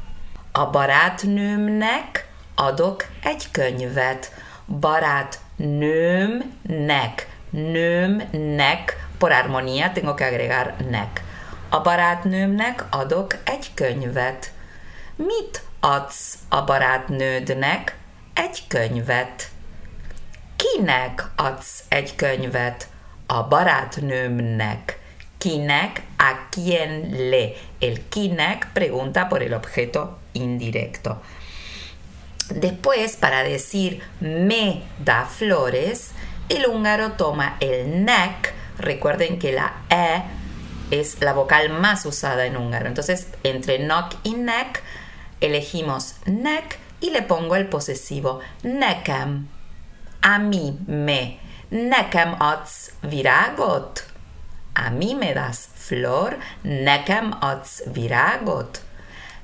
A 0.51 0.69
barátnőmnek 0.69 2.27
adok 2.55 3.05
egy 3.23 3.51
könyvet. 3.51 4.31
Barátnőmnek. 4.79 7.27
Nőmnek. 7.49 9.07
Por 9.17 9.31
armonía 9.31 9.91
tengo 9.91 10.13
que 10.13 10.27
agregar 10.27 10.73
nek. 10.89 11.23
A 11.69 11.81
barátnőmnek 11.81 12.85
adok 12.89 13.37
egy 13.43 13.73
könyvet. 13.73 14.51
Mit 15.15 15.61
adsz 15.79 16.37
a 16.49 16.63
barátnődnek? 16.63 17.97
Egy 18.33 18.63
könyvet. 18.67 19.51
Kinek 20.63 21.31
adsz 21.35 21.83
egy 21.87 22.15
könyvet? 22.15 22.87
A 23.27 23.43
barátnőmnek. 23.47 24.99
Kinek, 25.37 26.01
a 26.17 26.47
quién 26.49 27.09
le. 27.29 27.49
El 27.79 27.97
kinek 28.09 28.69
pregunta 28.73 29.25
por 29.25 29.41
el 29.41 29.53
objeto 29.53 30.19
indirecto. 30.31 31.21
Después, 32.49 33.15
para 33.15 33.43
decir 33.43 34.01
me 34.19 34.83
da 35.03 35.25
flores, 35.25 36.11
el 36.47 36.65
húngaro 36.65 37.11
toma 37.11 37.55
el 37.59 38.03
nek. 38.03 38.53
Recuerden 38.77 39.39
que 39.39 39.51
la 39.51 39.73
e 39.89 40.23
es 40.89 41.19
la 41.19 41.33
vocal 41.33 41.69
más 41.69 42.05
usada 42.05 42.45
en 42.45 42.55
húngaro. 42.55 42.87
Entonces, 42.87 43.27
entre 43.43 43.79
nok 43.79 44.13
y 44.23 44.33
nek, 44.33 44.81
elegimos 45.41 46.15
nek 46.25 46.79
y 47.01 47.09
le 47.09 47.21
pongo 47.21 47.55
el 47.55 47.67
posesivo 47.67 48.39
nekem. 48.61 49.52
A 50.23 50.37
mí 50.39 50.73
me. 50.87 51.37
Nekem 51.69 52.35
adsz 52.39 52.91
virágot? 53.01 54.05
A 54.73 54.89
mí 54.89 55.13
me 55.15 55.33
das 55.33 55.67
flor. 55.73 56.37
Nekem 56.61 57.33
adsz 57.39 57.83
virágot? 57.93 58.81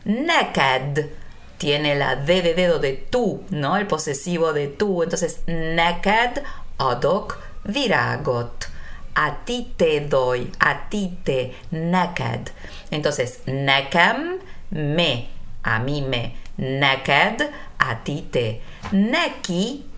Neked 0.03 1.09
tiene 1.57 1.95
la 1.95 2.15
D 2.15 2.41
de 2.41 2.53
dedo 2.53 2.79
de 2.79 2.93
tú, 3.09 3.43
¿no? 3.49 3.75
El 3.75 3.85
posesivo 3.85 4.53
de 4.53 4.67
tú. 4.67 5.03
Entonces, 5.03 5.39
neked 5.45 6.41
adok 6.77 7.37
virágot. 7.63 8.69
A 9.15 9.43
ti 9.43 9.73
te 9.75 9.99
doy, 9.99 10.49
a 10.59 10.87
ti 10.89 11.17
te, 11.23 11.53
neked. 11.71 12.51
Entonces, 12.89 13.41
nekem, 13.45 14.39
me, 14.69 15.27
a 15.63 15.79
mí 15.79 16.01
me, 16.01 16.35
neked, 16.55 17.49
a 17.77 18.03
ti 18.03 18.21
te. 18.31 18.61
Neki, 18.91 19.88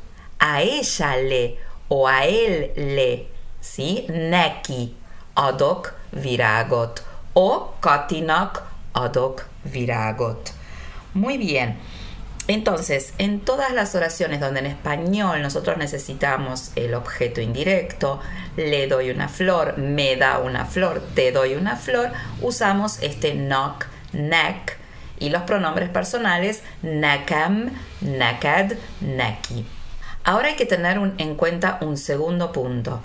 a 0.41 0.61
ella 0.61 1.15
le 1.17 1.57
o 1.87 2.07
a 2.07 2.25
él 2.25 2.71
le, 2.75 3.27
¿sí? 3.61 4.05
Neki 4.09 4.95
adok 5.35 5.93
virágot 6.11 7.03
o 7.33 7.75
Katinak 7.79 8.63
adok 8.93 9.43
virágot. 9.63 10.51
Muy 11.13 11.37
bien. 11.37 11.77
Entonces, 12.47 13.13
en 13.17 13.39
todas 13.39 13.71
las 13.71 13.93
oraciones 13.95 14.39
donde 14.39 14.61
en 14.61 14.65
español 14.65 15.41
nosotros 15.41 15.77
necesitamos 15.77 16.71
el 16.75 16.95
objeto 16.95 17.39
indirecto, 17.39 18.19
le 18.57 18.87
doy 18.87 19.11
una 19.11 19.29
flor, 19.29 19.77
me 19.77 20.15
da 20.15 20.39
una 20.39 20.65
flor, 20.65 21.01
te 21.13 21.31
doy 21.31 21.53
una 21.53 21.75
flor, 21.75 22.11
usamos 22.41 23.01
este 23.03 23.33
knock, 23.33 23.85
neck 24.11 24.77
Y 25.19 25.29
los 25.29 25.43
pronombres 25.43 25.89
personales 25.89 26.63
nekem, 26.81 27.69
neked, 28.01 28.75
neki. 29.01 29.65
Ahora 30.23 30.49
hay 30.49 30.55
que 30.55 30.65
tener 30.65 30.97
en 31.17 31.35
cuenta 31.35 31.77
un 31.81 31.97
segundo 31.97 32.51
punto. 32.51 33.01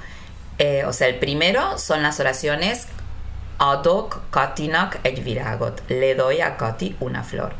Eh, 0.59 0.85
o 0.87 0.93
sea, 0.93 1.09
el 1.09 1.19
primero 1.19 1.79
son 1.79 2.03
las 2.03 2.21
oraciones 2.21 2.87
adok 3.59 4.31
katinak 4.31 5.01
egy 5.03 5.23
virágot. 5.23 5.83
Le 5.89 6.15
doy 6.15 6.41
a 6.41 6.57
Kati 6.57 6.97
una 7.01 7.23
flor. 7.23 7.55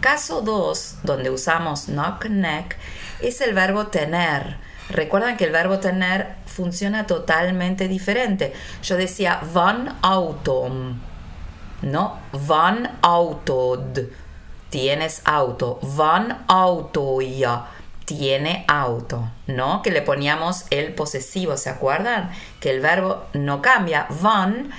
Caso 0.00 0.42
2, 0.42 0.98
donde 1.02 1.30
usamos 1.30 1.86
knock 1.86 2.26
neck, 2.26 2.76
es 3.20 3.40
el 3.40 3.54
verbo 3.54 3.86
tener. 3.86 4.56
Recuerdan 4.90 5.36
que 5.38 5.44
el 5.44 5.50
verbo 5.50 5.78
tener 5.78 6.36
funciona 6.46 7.06
totalmente 7.06 7.88
diferente. 7.88 8.52
Yo 8.82 8.96
decía 8.96 9.40
van 9.54 9.96
autom, 10.02 11.00
no 11.82 12.18
van 12.32 12.98
autod. 13.00 13.98
Tienes 14.68 15.22
auto. 15.24 15.78
Van 15.82 16.44
autoja. 16.48 17.70
Tiene 18.04 18.64
auto. 18.68 19.30
¿No? 19.46 19.82
Que 19.82 19.90
le 19.90 20.02
poníamos 20.02 20.66
el 20.70 20.94
posesivo. 20.94 21.56
¿Se 21.56 21.70
acuerdan? 21.70 22.30
Que 22.60 22.70
el 22.70 22.80
verbo 22.80 23.24
no 23.32 23.62
cambia. 23.62 24.06
Van. 24.20 24.70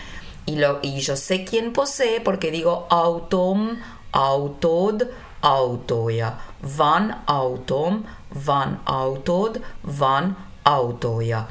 Y, 0.45 0.57
lo, 0.57 0.79
y 0.81 0.99
yo 0.99 1.15
sé 1.15 1.43
quién 1.43 1.73
posee 1.73 2.21
porque 2.21 2.51
digo 2.51 2.87
autom, 2.89 3.79
autod, 4.11 5.03
autoja. 5.41 6.39
Van 6.61 7.23
autom, 7.25 8.03
van 8.45 8.81
autod, 8.85 9.59
van 9.83 10.37
autoja. 10.63 11.47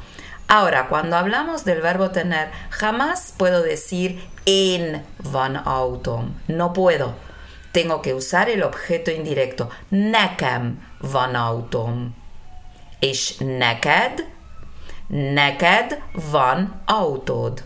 Ahora, 0.47 0.87
cuando 0.87 1.17
hablamos 1.17 1.65
del 1.65 1.81
verbo 1.81 2.11
tener, 2.11 2.51
jamás 2.69 3.33
puedo 3.35 3.63
decir 3.63 4.23
en 4.45 5.03
van 5.23 5.57
autom. 5.57 6.33
No 6.47 6.71
puedo. 6.71 7.15
Tengo 7.71 8.01
que 8.01 8.13
usar 8.13 8.49
el 8.49 8.63
objeto 8.63 9.11
indirecto. 9.11 9.69
Van 10.99 11.35
autom. 11.35 12.15
És 12.99 13.37
neked, 13.37 14.25
neked 15.07 15.97
van 16.31 16.81
autód. 16.85 17.63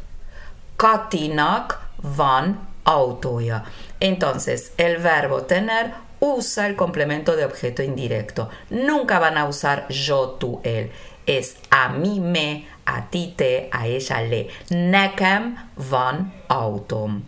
Katinak 0.75 1.79
van 1.95 2.67
autója. 2.83 3.63
Entonces, 3.97 4.71
el 4.75 4.97
verbo 4.97 5.41
tener 5.41 5.93
usa 6.19 6.67
el 6.67 6.75
complemento 6.75 7.35
de 7.35 7.45
objeto 7.45 7.81
indirecto. 7.83 8.49
Nunca 8.69 9.19
van 9.19 9.37
a 9.37 9.45
usar 9.45 9.87
yo, 9.89 10.37
tú, 10.39 10.59
él. 10.63 10.91
Es 11.25 11.57
a 11.69 11.89
mí, 11.89 12.19
me, 12.19 12.67
a 12.85 13.09
ti, 13.09 13.33
te, 13.35 13.69
a 13.71 13.87
ella, 13.87 14.21
le. 14.21 14.49
Nekem 14.69 15.55
van 15.75 16.33
autom. 16.47 17.21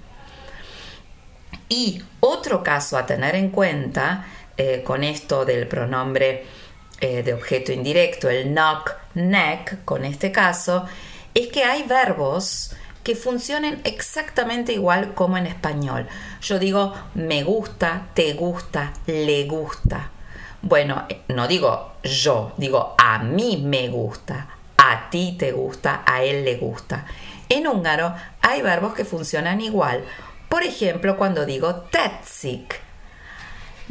Y 1.69 2.03
otro 2.19 2.63
caso 2.63 2.97
a 2.97 3.05
tener 3.05 3.35
en 3.35 3.49
cuenta 3.49 4.25
eh, 4.63 4.83
con 4.83 5.03
esto 5.03 5.43
del 5.43 5.65
pronombre 5.65 6.45
eh, 6.99 7.23
de 7.23 7.33
objeto 7.33 7.71
indirecto, 7.71 8.29
el 8.29 8.53
knock, 8.53 8.93
neck, 9.15 9.83
con 9.85 10.05
este 10.05 10.31
caso, 10.31 10.85
es 11.33 11.47
que 11.47 11.63
hay 11.63 11.81
verbos 11.81 12.75
que 13.03 13.15
funcionen 13.15 13.81
exactamente 13.85 14.71
igual 14.71 15.15
como 15.15 15.35
en 15.35 15.47
español. 15.47 16.07
Yo 16.43 16.59
digo 16.59 16.93
me 17.15 17.41
gusta, 17.41 18.09
te 18.13 18.33
gusta, 18.33 18.93
le 19.07 19.45
gusta. 19.45 20.11
Bueno, 20.61 21.07
eh, 21.09 21.21
no 21.29 21.47
digo 21.47 21.93
yo, 22.03 22.53
digo 22.57 22.93
a 22.99 23.17
mí 23.17 23.63
me 23.65 23.87
gusta, 23.89 24.47
a 24.77 25.09
ti 25.09 25.35
te 25.39 25.53
gusta, 25.53 26.03
a 26.05 26.21
él 26.21 26.45
le 26.45 26.57
gusta. 26.57 27.07
En 27.49 27.65
húngaro 27.65 28.13
hay 28.41 28.61
verbos 28.61 28.93
que 28.93 29.05
funcionan 29.05 29.59
igual. 29.59 30.03
Por 30.49 30.61
ejemplo, 30.61 31.17
cuando 31.17 31.47
digo 31.47 31.77
tetszik. 31.89 32.90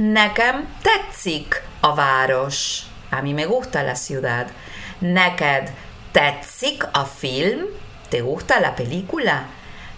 Nekem 0.01 0.67
tetszik 0.83 1.63
a 1.81 1.95
város. 1.95 2.87
A 3.11 3.21
mí 3.21 3.35
me 3.35 3.45
gusta 3.45 3.83
la 3.83 3.95
ciudad. 3.95 4.47
Neked 5.01 5.69
tetszik 6.11 6.89
a 6.93 7.05
film. 7.05 7.67
¿Te 8.09 8.23
gusta 8.23 8.61
la 8.61 8.75
película? 8.75 9.45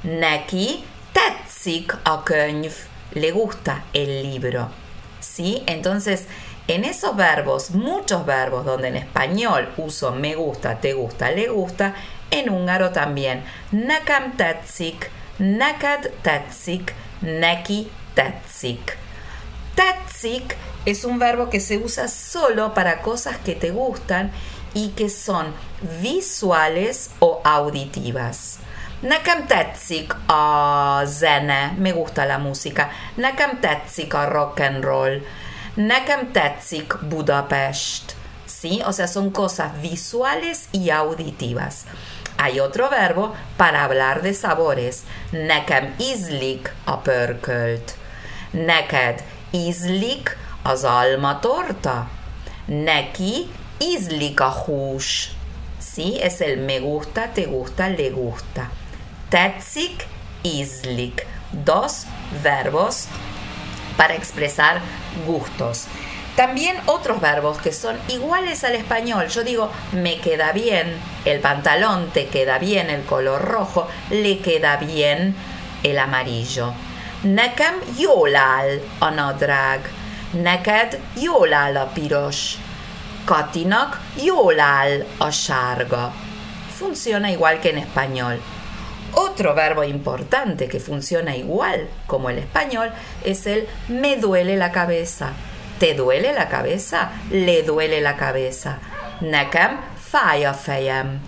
Neki 0.01 0.85
tetszik 1.13 1.95
a 2.03 2.23
könyv. 2.25 2.75
Le 3.13 3.31
gusta 3.31 3.85
el 3.93 4.23
libro. 4.23 4.71
¿Sí? 5.21 5.63
Entonces, 5.67 6.27
en 6.67 6.85
esos 6.85 7.15
verbos, 7.15 7.71
muchos 7.71 8.27
verbos 8.27 8.65
donde 8.65 8.89
en 8.89 8.97
español 8.97 9.69
uso 9.77 10.11
me 10.11 10.35
gusta, 10.35 10.81
te 10.81 10.95
gusta, 10.95 11.31
le 11.31 11.47
gusta, 11.47 11.95
en 12.29 12.51
húngaro 12.51 12.91
también. 12.91 13.45
Nekem 13.71 14.33
tetszik, 14.37 15.11
neked 15.39 16.11
tetszik, 16.23 16.93
neki 17.21 17.89
tetszik. 18.15 19.02
Tetszik 19.75 20.57
es 20.85 21.05
un 21.05 21.19
verbo 21.19 21.49
que 21.49 21.61
se 21.61 21.79
usa 21.79 22.09
solo 22.09 22.75
para 22.75 23.01
cosas 23.03 23.39
que 23.39 23.55
te 23.55 23.71
gustan 23.71 24.31
y 24.75 24.91
que 24.91 25.09
son 25.09 25.55
visuales 26.01 27.11
o 27.21 27.41
auditivas. 27.45 28.59
Nekem 29.03 29.49
tetszik 29.49 30.15
a 30.29 31.03
zene, 31.07 31.75
me 31.77 31.93
gusta 31.93 32.25
la 32.25 32.39
música. 32.39 32.89
Nekem 33.17 33.59
tetszik 33.61 34.15
a 34.15 34.27
rock 34.27 34.61
and 34.61 34.85
roll. 34.85 35.23
Nekem 35.77 36.33
tetszik 36.33 36.95
Budapest. 37.03 38.13
¿Sí? 38.47 38.81
O 38.87 38.93
sea, 38.93 39.09
son 39.09 39.31
cosas 39.31 39.81
visuales 39.83 40.69
y 40.71 40.91
auditivas. 40.91 41.87
Hay 42.39 42.61
otro 42.61 42.89
verbo 42.91 43.35
para 43.57 43.83
hablar 43.83 44.23
de 44.23 44.35
sabores. 44.35 45.03
Nekem 45.33 45.95
ízlik 45.99 46.71
a 46.87 47.03
pörkölt. 47.03 47.97
Neked 48.53 49.21
ízlik 49.53 50.37
az 50.63 50.85
almatorta. 50.85 52.09
Neki 52.65 53.49
ízlik 53.79 54.41
a. 54.41 54.55
Sí, 55.79 56.19
es 56.23 56.41
el 56.41 56.59
me 56.59 56.79
gusta, 56.79 57.29
te 57.33 57.45
gusta, 57.45 57.89
le 57.89 58.11
gusta. 58.11 58.71
Tetszik, 59.29 60.07
ízlik. 60.43 61.27
Dos 61.65 62.07
verbos 62.43 63.07
para 63.97 64.15
expresar 64.15 64.81
gustos. 65.27 65.87
También 66.37 66.77
otros 66.87 67.21
verbos 67.21 67.59
que 67.59 67.73
son 67.73 67.97
iguales 68.09 68.65
al 68.65 68.75
español. 68.75 69.29
Yo 69.29 69.45
digo, 69.45 69.71
me 69.93 70.19
queda 70.19 70.53
bien 70.53 70.97
el 71.27 71.41
pantalón, 71.41 72.11
te 72.11 72.29
queda 72.29 72.59
bien 72.59 72.89
el 72.89 73.03
color 73.03 73.43
rojo, 73.43 73.87
le 74.11 74.39
queda 74.39 74.77
bien 74.77 75.35
el 75.83 75.99
amarillo. 75.99 76.73
Nekem 77.23 77.75
jól 77.99 78.37
áll 78.37 78.81
a 78.99 79.09
nadrág. 79.09 79.93
Neked 80.31 81.01
jól 81.23 81.53
áll 81.53 81.77
a 81.77 81.87
piros. 81.87 82.59
Katinak 83.25 84.01
jól 84.25 84.61
áll 84.61 85.05
a 85.19 85.31
sárga. 85.31 86.13
Funciona 86.77 87.29
igual 87.29 87.59
que 87.59 87.69
en 87.69 87.77
español. 87.77 88.43
Otro 89.13 89.55
verbo 89.55 89.83
importante 89.83 90.67
que 90.67 90.79
funciona 90.79 91.35
igual 91.35 91.89
como 92.07 92.29
el 92.29 92.39
español 92.39 92.91
es 93.23 93.47
el 93.47 93.69
me 93.87 94.17
duele 94.17 94.57
la 94.57 94.71
cabeza. 94.71 95.33
¿Te 95.79 95.95
duele 95.95 96.33
la 96.33 96.49
cabeza? 96.49 97.11
Le 97.31 97.63
duele 97.63 98.01
la 98.01 98.17
cabeza. 98.17 98.79
Nekem 99.21 99.81
fáj 100.11 100.45
a 100.45 100.55
fejem. 100.55 101.21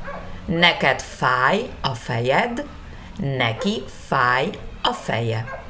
Neked 0.47 1.01
fáj 1.01 1.71
a 1.81 1.95
fejed. 1.95 2.65
Neki 3.19 3.85
fáj 4.09 4.51
a 4.83 4.93
feje. 4.93 5.63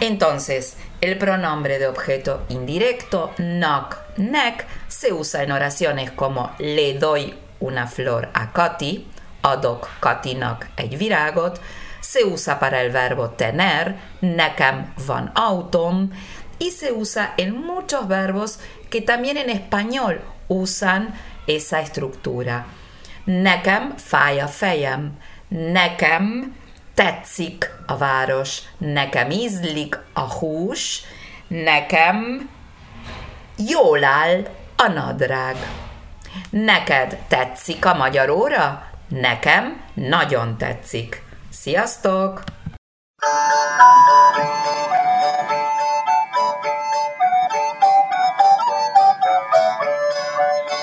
Entonces, 0.00 0.76
el 1.00 1.18
pronombre 1.18 1.78
de 1.78 1.88
objeto 1.88 2.44
indirecto, 2.48 3.32
knock, 3.36 3.96
neck, 4.16 4.66
se 4.86 5.12
usa 5.12 5.42
en 5.42 5.52
oraciones 5.52 6.12
como 6.12 6.52
le 6.58 6.94
doy 6.94 7.34
una 7.60 7.86
flor 7.86 8.28
a 8.32 8.52
Kati, 8.52 9.06
adok 9.42 9.88
Katinak 10.00 10.70
egy 10.76 10.96
virágot, 10.96 11.60
se 12.00 12.24
usa 12.24 12.58
para 12.58 12.80
el 12.80 12.90
verbo 12.90 13.30
tener, 13.30 13.96
nekem 14.20 14.94
van 15.06 15.32
autom, 15.34 16.10
y 16.58 16.70
se 16.70 16.92
usa 16.92 17.34
en 17.36 17.60
muchos 17.60 18.08
verbos 18.08 18.60
que 18.90 19.00
también 19.00 19.36
en 19.36 19.50
español 19.50 20.20
usan 20.48 21.14
esa 21.46 21.80
estructura. 21.80 22.66
Nekem 23.26 23.96
fáj 23.96 24.40
a 24.40 24.48
fejem, 24.48 25.12
nekem 25.50 26.54
tetszik 26.98 27.70
a 27.86 27.96
város, 27.96 28.62
nekem 28.78 29.30
ízlik 29.30 29.98
a 30.12 30.20
hús, 30.20 31.00
nekem 31.46 32.48
jól 33.56 34.04
áll 34.04 34.46
a 34.76 34.88
nadrág. 34.88 35.56
Neked 36.50 37.18
tetszik 37.28 37.84
a 37.86 37.94
magyar 37.94 38.30
óra? 38.30 38.82
Nekem 39.08 39.80
nagyon 39.94 40.56
tetszik. 40.56 41.22
Sziasztok! 41.50 42.42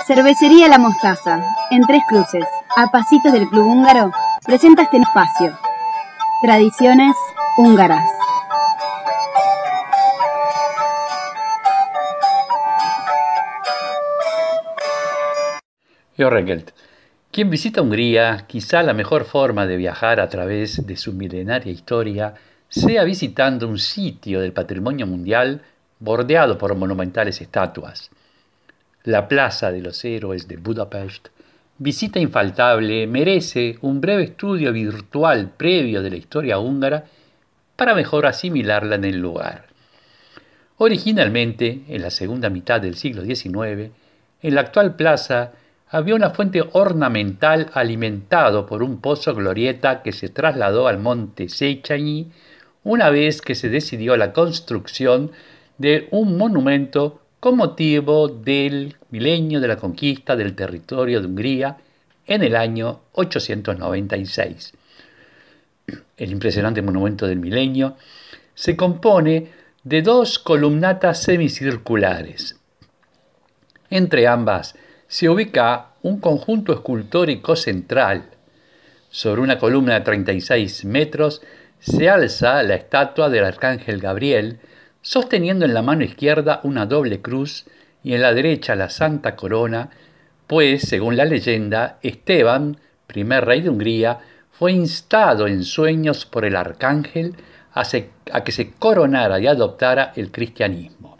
Cervecería 0.06 0.68
La 0.68 0.78
Mostaza, 0.78 1.40
en 1.70 1.82
Tres 1.82 2.04
Cruces, 2.08 2.50
a 2.76 2.88
pasitos 2.92 3.32
del 3.32 3.48
Club 3.48 3.66
Húngaro, 3.66 4.10
presenta 4.46 4.82
este 4.82 4.98
espacio. 4.98 5.65
Tradiciones 6.46 7.16
húngaras. 7.58 8.06
Yo 16.16 16.30
Reckelt. 16.30 16.70
Quien 17.32 17.50
visita 17.50 17.82
Hungría, 17.82 18.46
quizá 18.46 18.84
la 18.84 18.94
mejor 18.94 19.26
forma 19.26 19.66
de 19.66 19.78
viajar 19.78 20.20
a 20.20 20.30
través 20.30 20.86
de 20.86 20.96
su 20.98 21.14
milenaria 21.14 21.72
historia 21.72 22.36
sea 22.70 23.04
visitando 23.06 23.68
un 23.68 23.80
sitio 23.80 24.40
del 24.40 24.54
patrimonio 24.54 25.08
mundial 25.08 25.64
bordeado 25.98 26.60
por 26.60 26.76
monumentales 26.76 27.42
estatuas. 27.42 28.12
La 29.04 29.28
Plaza 29.28 29.72
de 29.72 29.82
los 29.82 30.06
Héroes 30.06 30.48
de 30.48 30.58
Budapest 30.58 31.30
visita 31.78 32.20
infaltable, 32.20 33.08
merece 33.08 33.78
un 33.82 34.00
breve 34.00 34.24
estudio 34.24 34.72
virtual 34.72 35.52
previo 35.58 36.02
de 36.02 36.10
la 36.10 36.16
historia 36.16 36.60
húngara 36.60 37.06
para 37.76 37.96
mejor 37.96 38.26
asimilarla 38.26 38.96
en 38.96 39.04
el 39.04 39.18
lugar. 39.18 39.66
Originalmente, 40.78 41.84
en 41.88 42.02
la 42.02 42.10
segunda 42.10 42.50
mitad 42.50 42.82
del 42.82 42.96
siglo 42.96 43.24
XIX, 43.24 43.92
en 44.42 44.56
la 44.56 44.62
actual 44.62 44.96
plaza 44.96 45.54
había 45.90 46.16
una 46.16 46.32
fuente 46.32 46.64
ornamental 46.74 47.70
alimentado 47.74 48.66
por 48.66 48.84
un 48.84 49.00
pozo 49.00 49.34
glorieta 49.34 50.02
que 50.02 50.12
se 50.12 50.30
trasladó 50.30 50.88
al 50.88 51.00
monte 51.00 51.48
Seychany 51.50 52.32
una 52.84 53.10
vez 53.10 53.42
que 53.42 53.56
se 53.56 53.70
decidió 53.70 54.18
la 54.18 54.34
construcción 54.34 55.32
de 55.78 56.08
un 56.12 56.38
monumento 56.38 57.22
con 57.46 57.58
motivo 57.58 58.28
del 58.28 58.96
milenio 59.12 59.60
de 59.60 59.68
la 59.68 59.78
conquista 59.78 60.36
del 60.36 60.56
territorio 60.56 61.22
de 61.22 61.28
Hungría 61.28 61.78
en 62.26 62.42
el 62.42 62.56
año 62.56 63.02
896. 63.12 64.74
El 66.18 66.32
impresionante 66.32 66.82
monumento 66.82 67.28
del 67.28 67.38
milenio 67.38 67.98
se 68.56 68.76
compone 68.76 69.52
de 69.84 70.02
dos 70.02 70.40
columnatas 70.40 71.22
semicirculares. 71.22 72.60
Entre 73.92 74.26
ambas 74.26 74.74
se 75.08 75.30
ubica 75.30 75.90
un 76.02 76.20
conjunto 76.20 76.74
escultórico 76.74 77.56
central. 77.56 78.26
Sobre 79.12 79.42
una 79.42 79.60
columna 79.60 79.94
de 79.94 80.02
36 80.02 80.84
metros 80.86 81.44
se 81.78 82.10
alza 82.10 82.64
la 82.64 82.74
estatua 82.74 83.30
del 83.30 83.46
arcángel 83.46 84.02
Gabriel, 84.02 84.58
sosteniendo 85.06 85.66
en 85.66 85.76
la 85.76 85.84
mano 85.84 86.04
izquierda 86.04 86.62
una 86.64 86.88
doble 86.88 87.22
cruz 87.22 87.66
y 88.04 88.16
en 88.16 88.24
la 88.24 88.34
derecha 88.34 88.76
la 88.76 88.90
santa 88.90 89.36
corona, 89.36 89.92
pues, 90.48 90.82
según 90.82 91.16
la 91.16 91.26
leyenda, 91.26 92.00
Esteban, 92.02 92.78
primer 93.06 93.46
rey 93.46 93.62
de 93.62 93.70
Hungría, 93.70 94.18
fue 94.52 94.72
instado 94.72 95.46
en 95.46 95.64
sueños 95.64 96.26
por 96.26 96.44
el 96.44 96.56
arcángel 96.56 97.36
a, 97.72 97.84
que 98.44 98.52
se 98.52 98.72
coronara 98.72 99.40
y 99.40 99.46
adoptara 99.46 100.12
el 100.16 100.32
cristianismo. 100.32 101.20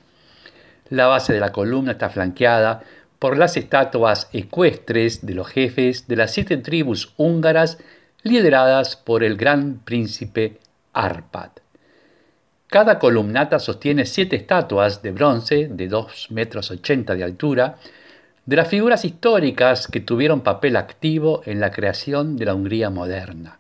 La 0.90 1.06
base 1.06 1.34
de 1.34 1.40
la 1.40 1.52
columna 1.52 1.92
está 1.92 2.10
flanqueada 2.10 2.82
por 3.20 3.38
las 3.38 3.56
estatuas 3.56 4.30
ecuestres 4.34 5.24
de 5.28 5.36
los 5.36 5.48
jefes 5.48 6.08
de 6.08 6.16
las 6.16 6.32
siete 6.32 6.58
tribus 6.58 7.14
húngaras 7.18 7.78
lideradas 8.24 8.96
por 8.96 9.24
el 9.24 9.38
gran 9.38 9.80
príncipe 9.86 10.58
Arpad. 10.92 11.65
Cada 12.68 13.00
columnata 13.00 13.60
sostiene 13.60 14.06
siete 14.06 14.36
estatuas 14.36 15.02
de 15.02 15.12
bronce 15.12 15.68
de 15.70 15.90
2,80 15.90 16.32
metros 16.32 16.72
de 17.18 17.24
altura 17.24 17.76
de 18.46 18.56
las 18.56 18.68
figuras 18.68 19.06
históricas 19.06 19.88
que 19.88 20.00
tuvieron 20.00 20.42
papel 20.42 20.76
activo 20.76 21.42
en 21.46 21.60
la 21.60 21.72
creación 21.72 22.38
de 22.38 22.46
la 22.46 22.56
Hungría 22.56 22.90
moderna. 22.90 23.60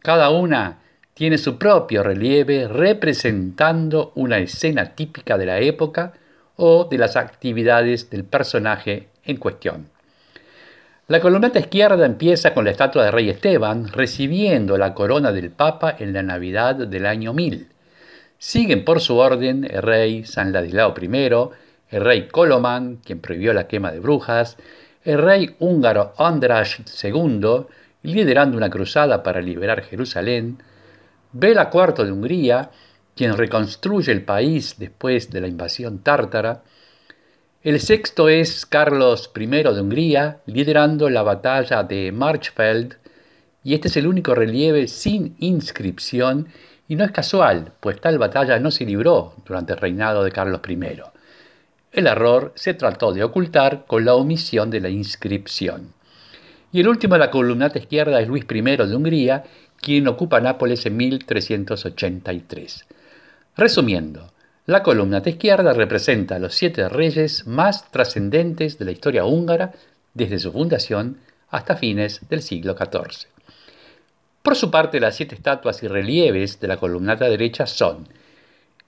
Cada 0.00 0.30
una 0.30 0.78
tiene 1.14 1.38
su 1.38 1.56
propio 1.56 2.02
relieve 2.02 2.68
representando 2.68 4.12
una 4.16 4.38
escena 4.38 4.94
típica 4.94 5.38
de 5.38 5.46
la 5.46 5.60
época 5.60 6.12
o 6.56 6.84
de 6.84 6.98
las 6.98 7.16
actividades 7.16 8.10
del 8.10 8.24
personaje 8.24 9.08
en 9.24 9.36
cuestión. 9.36 9.88
La 11.08 11.20
columnata 11.20 11.60
izquierda 11.60 12.04
empieza 12.04 12.52
con 12.52 12.64
la 12.64 12.72
estatua 12.72 13.04
de 13.04 13.10
Rey 13.12 13.30
Esteban 13.30 13.88
recibiendo 13.88 14.76
la 14.76 14.94
corona 14.94 15.32
del 15.32 15.50
Papa 15.50 15.94
en 15.98 16.12
la 16.12 16.22
Navidad 16.22 16.74
del 16.74 17.06
año 17.06 17.32
1000. 17.32 17.68
Siguen 18.38 18.84
por 18.84 19.00
su 19.00 19.16
orden 19.16 19.64
el 19.64 19.82
rey 19.82 20.24
San 20.24 20.52
Ladislao 20.52 20.94
I, 21.00 21.06
el 21.88 22.04
rey 22.04 22.28
Coloman, 22.28 22.96
quien 22.96 23.20
prohibió 23.20 23.52
la 23.52 23.66
quema 23.66 23.92
de 23.92 24.00
brujas, 24.00 24.56
el 25.04 25.22
rey 25.22 25.54
húngaro 25.58 26.12
András 26.18 26.78
II, 27.02 27.66
liderando 28.02 28.56
una 28.56 28.70
cruzada 28.70 29.22
para 29.22 29.40
liberar 29.40 29.82
Jerusalén, 29.82 30.58
Bela 31.32 31.70
IV 31.72 32.04
de 32.04 32.12
Hungría, 32.12 32.70
quien 33.14 33.36
reconstruye 33.36 34.12
el 34.12 34.24
país 34.24 34.76
después 34.78 35.30
de 35.30 35.40
la 35.40 35.48
invasión 35.48 36.00
tártara. 36.00 36.62
El 37.62 37.80
sexto 37.80 38.28
es 38.28 38.66
Carlos 38.66 39.30
I 39.34 39.46
de 39.46 39.80
Hungría, 39.80 40.40
liderando 40.46 41.08
la 41.08 41.22
batalla 41.22 41.82
de 41.82 42.12
Marchfeld, 42.12 42.96
y 43.64 43.74
este 43.74 43.88
es 43.88 43.96
el 43.96 44.06
único 44.06 44.34
relieve 44.34 44.86
sin 44.86 45.34
inscripción, 45.38 46.48
y 46.88 46.96
no 46.96 47.04
es 47.04 47.10
casual, 47.10 47.72
pues 47.80 48.00
tal 48.00 48.18
batalla 48.18 48.58
no 48.58 48.70
se 48.70 48.84
libró 48.84 49.34
durante 49.44 49.72
el 49.72 49.78
reinado 49.78 50.22
de 50.22 50.32
Carlos 50.32 50.60
I. 50.68 51.00
El 51.92 52.06
error 52.06 52.52
se 52.54 52.74
trató 52.74 53.12
de 53.12 53.24
ocultar 53.24 53.86
con 53.86 54.04
la 54.04 54.14
omisión 54.14 54.70
de 54.70 54.80
la 54.80 54.88
inscripción. 54.88 55.94
Y 56.72 56.80
el 56.80 56.88
último 56.88 57.14
de 57.14 57.20
la 57.20 57.30
columnata 57.30 57.78
izquierda 57.78 58.20
es 58.20 58.28
Luis 58.28 58.44
I 58.50 58.60
de 58.60 58.96
Hungría, 58.96 59.44
quien 59.80 60.06
ocupa 60.08 60.40
Nápoles 60.40 60.84
en 60.86 60.96
1383. 60.96 62.86
Resumiendo, 63.56 64.32
la 64.66 64.82
columna 64.82 65.20
de 65.20 65.30
izquierda 65.30 65.72
representa 65.72 66.36
a 66.36 66.38
los 66.38 66.54
siete 66.54 66.88
reyes 66.88 67.46
más 67.46 67.90
trascendentes 67.90 68.78
de 68.78 68.84
la 68.84 68.90
historia 68.90 69.24
húngara 69.24 69.72
desde 70.12 70.38
su 70.38 70.52
fundación 70.52 71.18
hasta 71.50 71.76
fines 71.76 72.28
del 72.28 72.42
siglo 72.42 72.76
XIV. 72.76 73.35
Por 74.46 74.54
su 74.54 74.70
parte, 74.70 75.00
las 75.00 75.16
siete 75.16 75.34
estatuas 75.34 75.82
y 75.82 75.88
relieves 75.88 76.60
de 76.60 76.68
la 76.68 76.76
columnata 76.76 77.28
derecha 77.28 77.66
son 77.66 78.06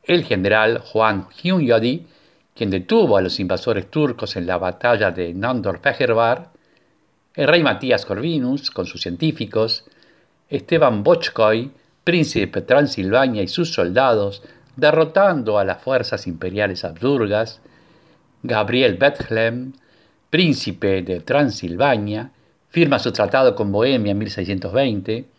el 0.04 0.22
general 0.22 0.78
Juan 0.78 1.26
Hunyadi, 1.42 2.06
quien 2.54 2.70
detuvo 2.70 3.16
a 3.16 3.20
los 3.20 3.40
invasores 3.40 3.90
turcos 3.90 4.36
en 4.36 4.46
la 4.46 4.56
batalla 4.56 5.10
de 5.10 5.34
Nandor-Fehervar, 5.34 6.50
el 7.34 7.48
rey 7.48 7.64
Matías 7.64 8.06
Corvinus 8.06 8.70
con 8.70 8.86
sus 8.86 9.02
científicos, 9.02 9.84
Esteban 10.48 11.02
Bochkoy, 11.02 11.72
príncipe 12.04 12.60
de 12.60 12.66
Transilvania 12.66 13.42
y 13.42 13.48
sus 13.48 13.72
soldados, 13.74 14.44
derrotando 14.76 15.58
a 15.58 15.64
las 15.64 15.82
fuerzas 15.82 16.28
imperiales 16.28 16.84
habsburgas, 16.84 17.60
Gabriel 18.44 18.96
Bethlehem, 18.96 19.72
príncipe 20.30 21.02
de 21.02 21.18
Transilvania, 21.18 22.30
firma 22.68 23.00
su 23.00 23.10
tratado 23.10 23.56
con 23.56 23.72
Bohemia 23.72 24.12
en 24.12 24.18
1620, 24.18 25.38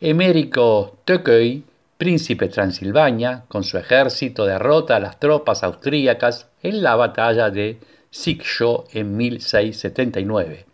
Emérico 0.00 0.98
Tököy, 1.04 1.62
príncipe 1.96 2.48
Transilvania, 2.48 3.44
con 3.46 3.62
su 3.62 3.78
ejército 3.78 4.44
derrota 4.44 4.96
a 4.96 5.00
las 5.00 5.20
tropas 5.20 5.62
austríacas 5.62 6.48
en 6.64 6.82
la 6.82 6.96
batalla 6.96 7.48
de 7.50 7.78
Sikjo 8.10 8.86
en 8.92 9.16
1679. 9.16 10.66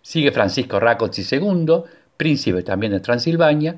Sigue 0.00 0.32
Francisco 0.32 0.80
Rákóczi 0.80 1.22
II, 1.30 1.82
príncipe 2.16 2.62
también 2.62 2.92
de 2.92 3.00
Transilvania, 3.00 3.76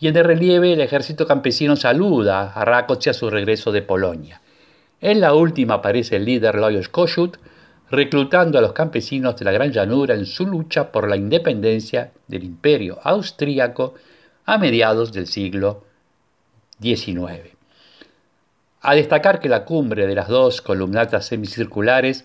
y 0.00 0.08
en 0.08 0.16
el 0.16 0.24
relieve 0.24 0.72
el 0.72 0.80
ejército 0.80 1.26
campesino 1.26 1.76
saluda 1.76 2.52
a 2.54 2.64
Rákóczi 2.64 3.10
a 3.10 3.14
su 3.14 3.28
regreso 3.28 3.72
de 3.72 3.82
Polonia. 3.82 4.40
En 5.02 5.20
la 5.20 5.34
última 5.34 5.74
aparece 5.74 6.16
el 6.16 6.24
líder 6.24 6.54
Lajos 6.54 6.88
Kossuth, 6.88 7.36
reclutando 7.90 8.58
a 8.58 8.62
los 8.62 8.72
campesinos 8.72 9.36
de 9.36 9.44
la 9.44 9.52
Gran 9.52 9.72
Llanura 9.72 10.14
en 10.14 10.26
su 10.26 10.46
lucha 10.46 10.92
por 10.92 11.08
la 11.08 11.16
independencia 11.16 12.12
del 12.26 12.44
imperio 12.44 12.98
austríaco 13.02 13.94
a 14.44 14.58
mediados 14.58 15.12
del 15.12 15.26
siglo 15.26 15.84
XIX. 16.80 17.56
A 18.80 18.94
destacar 18.94 19.40
que 19.40 19.48
la 19.48 19.64
cumbre 19.64 20.06
de 20.06 20.14
las 20.14 20.28
dos 20.28 20.60
columnatas 20.60 21.26
semicirculares 21.26 22.24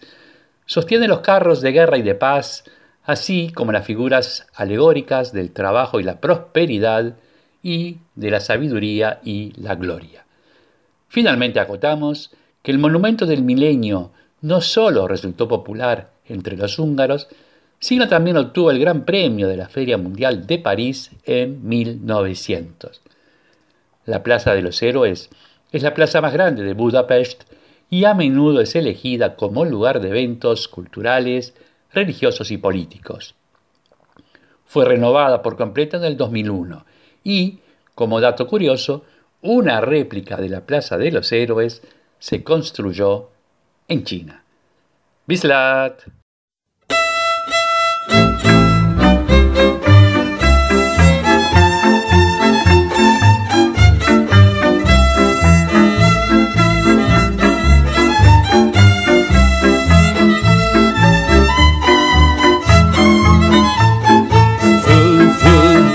sostiene 0.65 1.07
los 1.07 1.21
carros 1.21 1.61
de 1.61 1.71
guerra 1.71 1.97
y 1.97 2.03
de 2.03 2.15
paz, 2.15 2.63
así 3.03 3.51
como 3.51 3.71
las 3.71 3.85
figuras 3.85 4.47
alegóricas 4.55 5.33
del 5.33 5.51
trabajo 5.51 5.99
y 5.99 6.03
la 6.03 6.19
prosperidad 6.19 7.15
y 7.61 7.97
de 8.15 8.31
la 8.31 8.39
sabiduría 8.39 9.19
y 9.23 9.53
la 9.59 9.75
gloria. 9.75 10.25
Finalmente 11.07 11.59
acotamos 11.59 12.31
que 12.61 12.71
el 12.71 12.79
monumento 12.79 13.25
del 13.25 13.43
milenio 13.43 14.11
no 14.43 14.59
solo 14.59 15.07
resultó 15.07 15.47
popular 15.47 16.11
entre 16.27 16.57
los 16.57 16.77
húngaros, 16.77 17.29
sino 17.79 18.09
también 18.09 18.37
obtuvo 18.37 18.71
el 18.71 18.79
Gran 18.79 19.05
Premio 19.05 19.47
de 19.47 19.55
la 19.55 19.69
Feria 19.69 19.97
Mundial 19.97 20.45
de 20.45 20.59
París 20.59 21.11
en 21.25 21.65
1900. 21.67 23.01
La 24.05 24.21
Plaza 24.21 24.53
de 24.53 24.61
los 24.61 24.83
Héroes 24.83 25.29
es 25.71 25.81
la 25.81 25.93
plaza 25.93 26.19
más 26.19 26.33
grande 26.33 26.63
de 26.63 26.73
Budapest 26.73 27.45
y 27.89 28.03
a 28.03 28.13
menudo 28.13 28.59
es 28.59 28.75
elegida 28.75 29.37
como 29.37 29.63
lugar 29.63 30.01
de 30.01 30.09
eventos 30.09 30.67
culturales, 30.67 31.53
religiosos 31.93 32.51
y 32.51 32.57
políticos. 32.57 33.35
Fue 34.65 34.83
renovada 34.83 35.41
por 35.41 35.55
completo 35.55 35.95
en 35.95 36.03
el 36.03 36.17
2001 36.17 36.85
y, 37.23 37.59
como 37.95 38.19
dato 38.19 38.45
curioso, 38.47 39.05
una 39.41 39.79
réplica 39.79 40.35
de 40.35 40.49
la 40.49 40.65
Plaza 40.65 40.97
de 40.97 41.11
los 41.11 41.31
Héroes 41.31 41.81
se 42.19 42.43
construyó 42.43 43.29
en 43.93 44.03
China. 44.03 44.41
Bislat. 45.25 46.05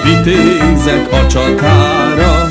vitézek 0.05 1.13
a 1.13 1.27
csatára, 1.27 2.43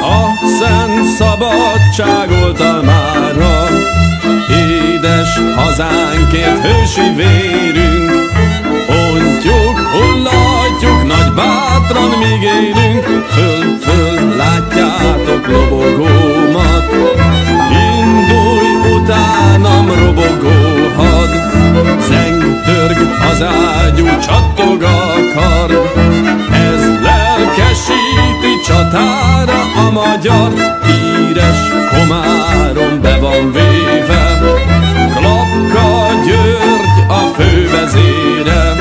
a 0.00 0.34
szent 0.58 1.06
szabadság 1.16 2.30
oltalmára. 2.30 4.05
Édes 4.48 5.28
hazánkért 5.56 6.66
hősi 6.66 7.14
vérünk, 7.16 8.10
ontjuk, 8.88 9.78
hullatjuk, 9.78 11.06
nagy 11.06 11.32
bátran 11.32 12.10
míg 12.18 12.42
élünk, 12.42 13.04
föl, 13.28 13.78
föl, 13.80 14.36
látjátok 14.36 15.46
lobogómat, 15.46 16.84
indulj 17.70 18.94
utánam 18.94 19.86
robogó 19.88 20.56
had, 20.96 21.30
zeng, 22.08 22.42
dörg, 22.66 22.96
az 23.30 23.42
ágyú, 23.42 24.06
csattog 24.26 24.82
a 24.82 25.14
kard, 25.34 25.72
ez 26.50 27.00
lelkesíti 27.02 28.60
csatára 28.66 29.60
a 29.86 29.90
magyar, 29.90 30.52
híres 30.86 31.58
komárom 31.90 33.00
be 33.00 33.18
van 33.18 33.52
véve, 33.52 34.25
fővezére, 37.86 38.74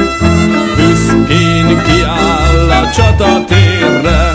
büszkén 0.76 1.82
kiáll 1.84 2.70
a 2.70 2.92
csatatérre, 2.92 4.34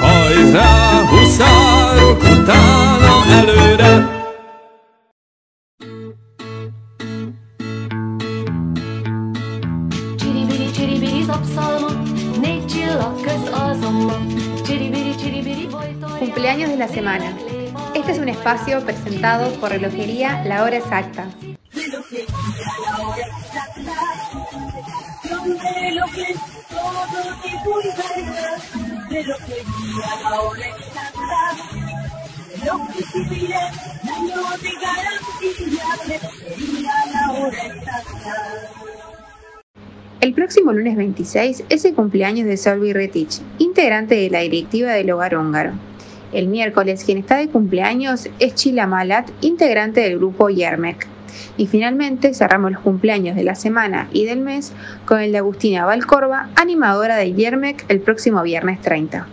hajrá, 0.00 1.00
huszárok, 1.08 2.22
utána 2.22 3.24
előre. 3.30 4.12
Cumpleaños 16.18 16.70
de 16.70 16.76
la 16.76 16.88
semana. 16.88 17.28
Este 17.94 18.12
es 18.12 18.18
un 18.18 18.28
espacio 18.28 18.80
presentado 18.84 19.50
por 19.60 19.70
Relojería 19.70 20.42
La 20.44 20.62
Hora 20.62 20.76
Exacta. 20.76 21.26
El 40.20 40.32
próximo 40.34 40.72
lunes 40.72 40.96
26 40.96 41.64
es 41.68 41.84
el 41.84 41.94
cumpleaños 41.94 42.46
de 42.46 42.56
Solvi 42.56 42.92
Retich, 42.92 43.40
integrante 43.58 44.16
de 44.16 44.30
la 44.30 44.40
directiva 44.40 44.92
del 44.92 45.10
Hogar 45.12 45.36
Húngaro. 45.36 45.72
El 46.32 46.48
miércoles 46.48 47.04
quien 47.04 47.18
está 47.18 47.36
de 47.36 47.48
cumpleaños 47.48 48.28
es 48.40 48.54
Chila 48.56 48.88
Malat, 48.88 49.30
integrante 49.42 50.00
del 50.00 50.18
grupo 50.18 50.48
Yermek. 50.48 51.13
Y 51.56 51.66
finalmente 51.66 52.34
cerramos 52.34 52.72
los 52.72 52.80
cumpleaños 52.80 53.36
de 53.36 53.44
la 53.44 53.54
semana 53.54 54.08
y 54.12 54.24
del 54.24 54.40
mes 54.40 54.72
con 55.06 55.20
el 55.20 55.32
de 55.32 55.38
Agustina 55.38 55.84
Valcorba, 55.84 56.50
animadora 56.56 57.16
de 57.16 57.32
Yermek 57.32 57.84
el 57.88 58.00
próximo 58.00 58.42
viernes 58.42 58.80
30. 58.80 59.26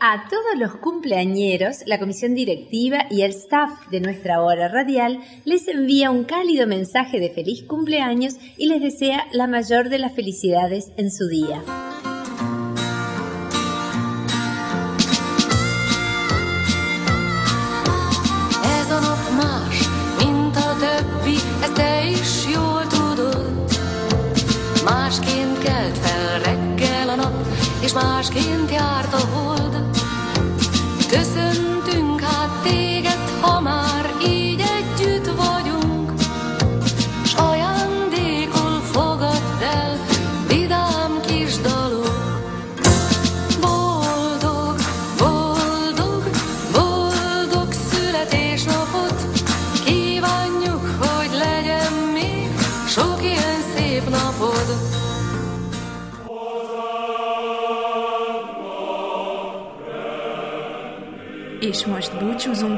A 0.00 0.28
todos 0.28 0.58
los 0.58 0.74
cumpleañeros, 0.76 1.78
la 1.86 1.98
comisión 1.98 2.34
directiva 2.34 3.06
y 3.10 3.22
el 3.22 3.30
staff 3.30 3.88
de 3.90 4.00
nuestra 4.00 4.42
hora 4.42 4.68
radial 4.68 5.20
les 5.44 5.66
envía 5.68 6.10
un 6.10 6.24
cálido 6.24 6.66
mensaje 6.66 7.20
de 7.20 7.30
feliz 7.30 7.62
cumpleaños 7.62 8.36
y 8.58 8.66
les 8.66 8.82
desea 8.82 9.24
la 9.32 9.46
mayor 9.46 9.88
de 9.88 9.98
las 9.98 10.12
felicidades 10.12 10.92
en 10.98 11.10
su 11.10 11.28
día. 11.28 11.62
más 27.94 28.02
másként 28.02 28.70
járt 28.70 29.12
a 29.12 29.18
hó. 29.18 29.53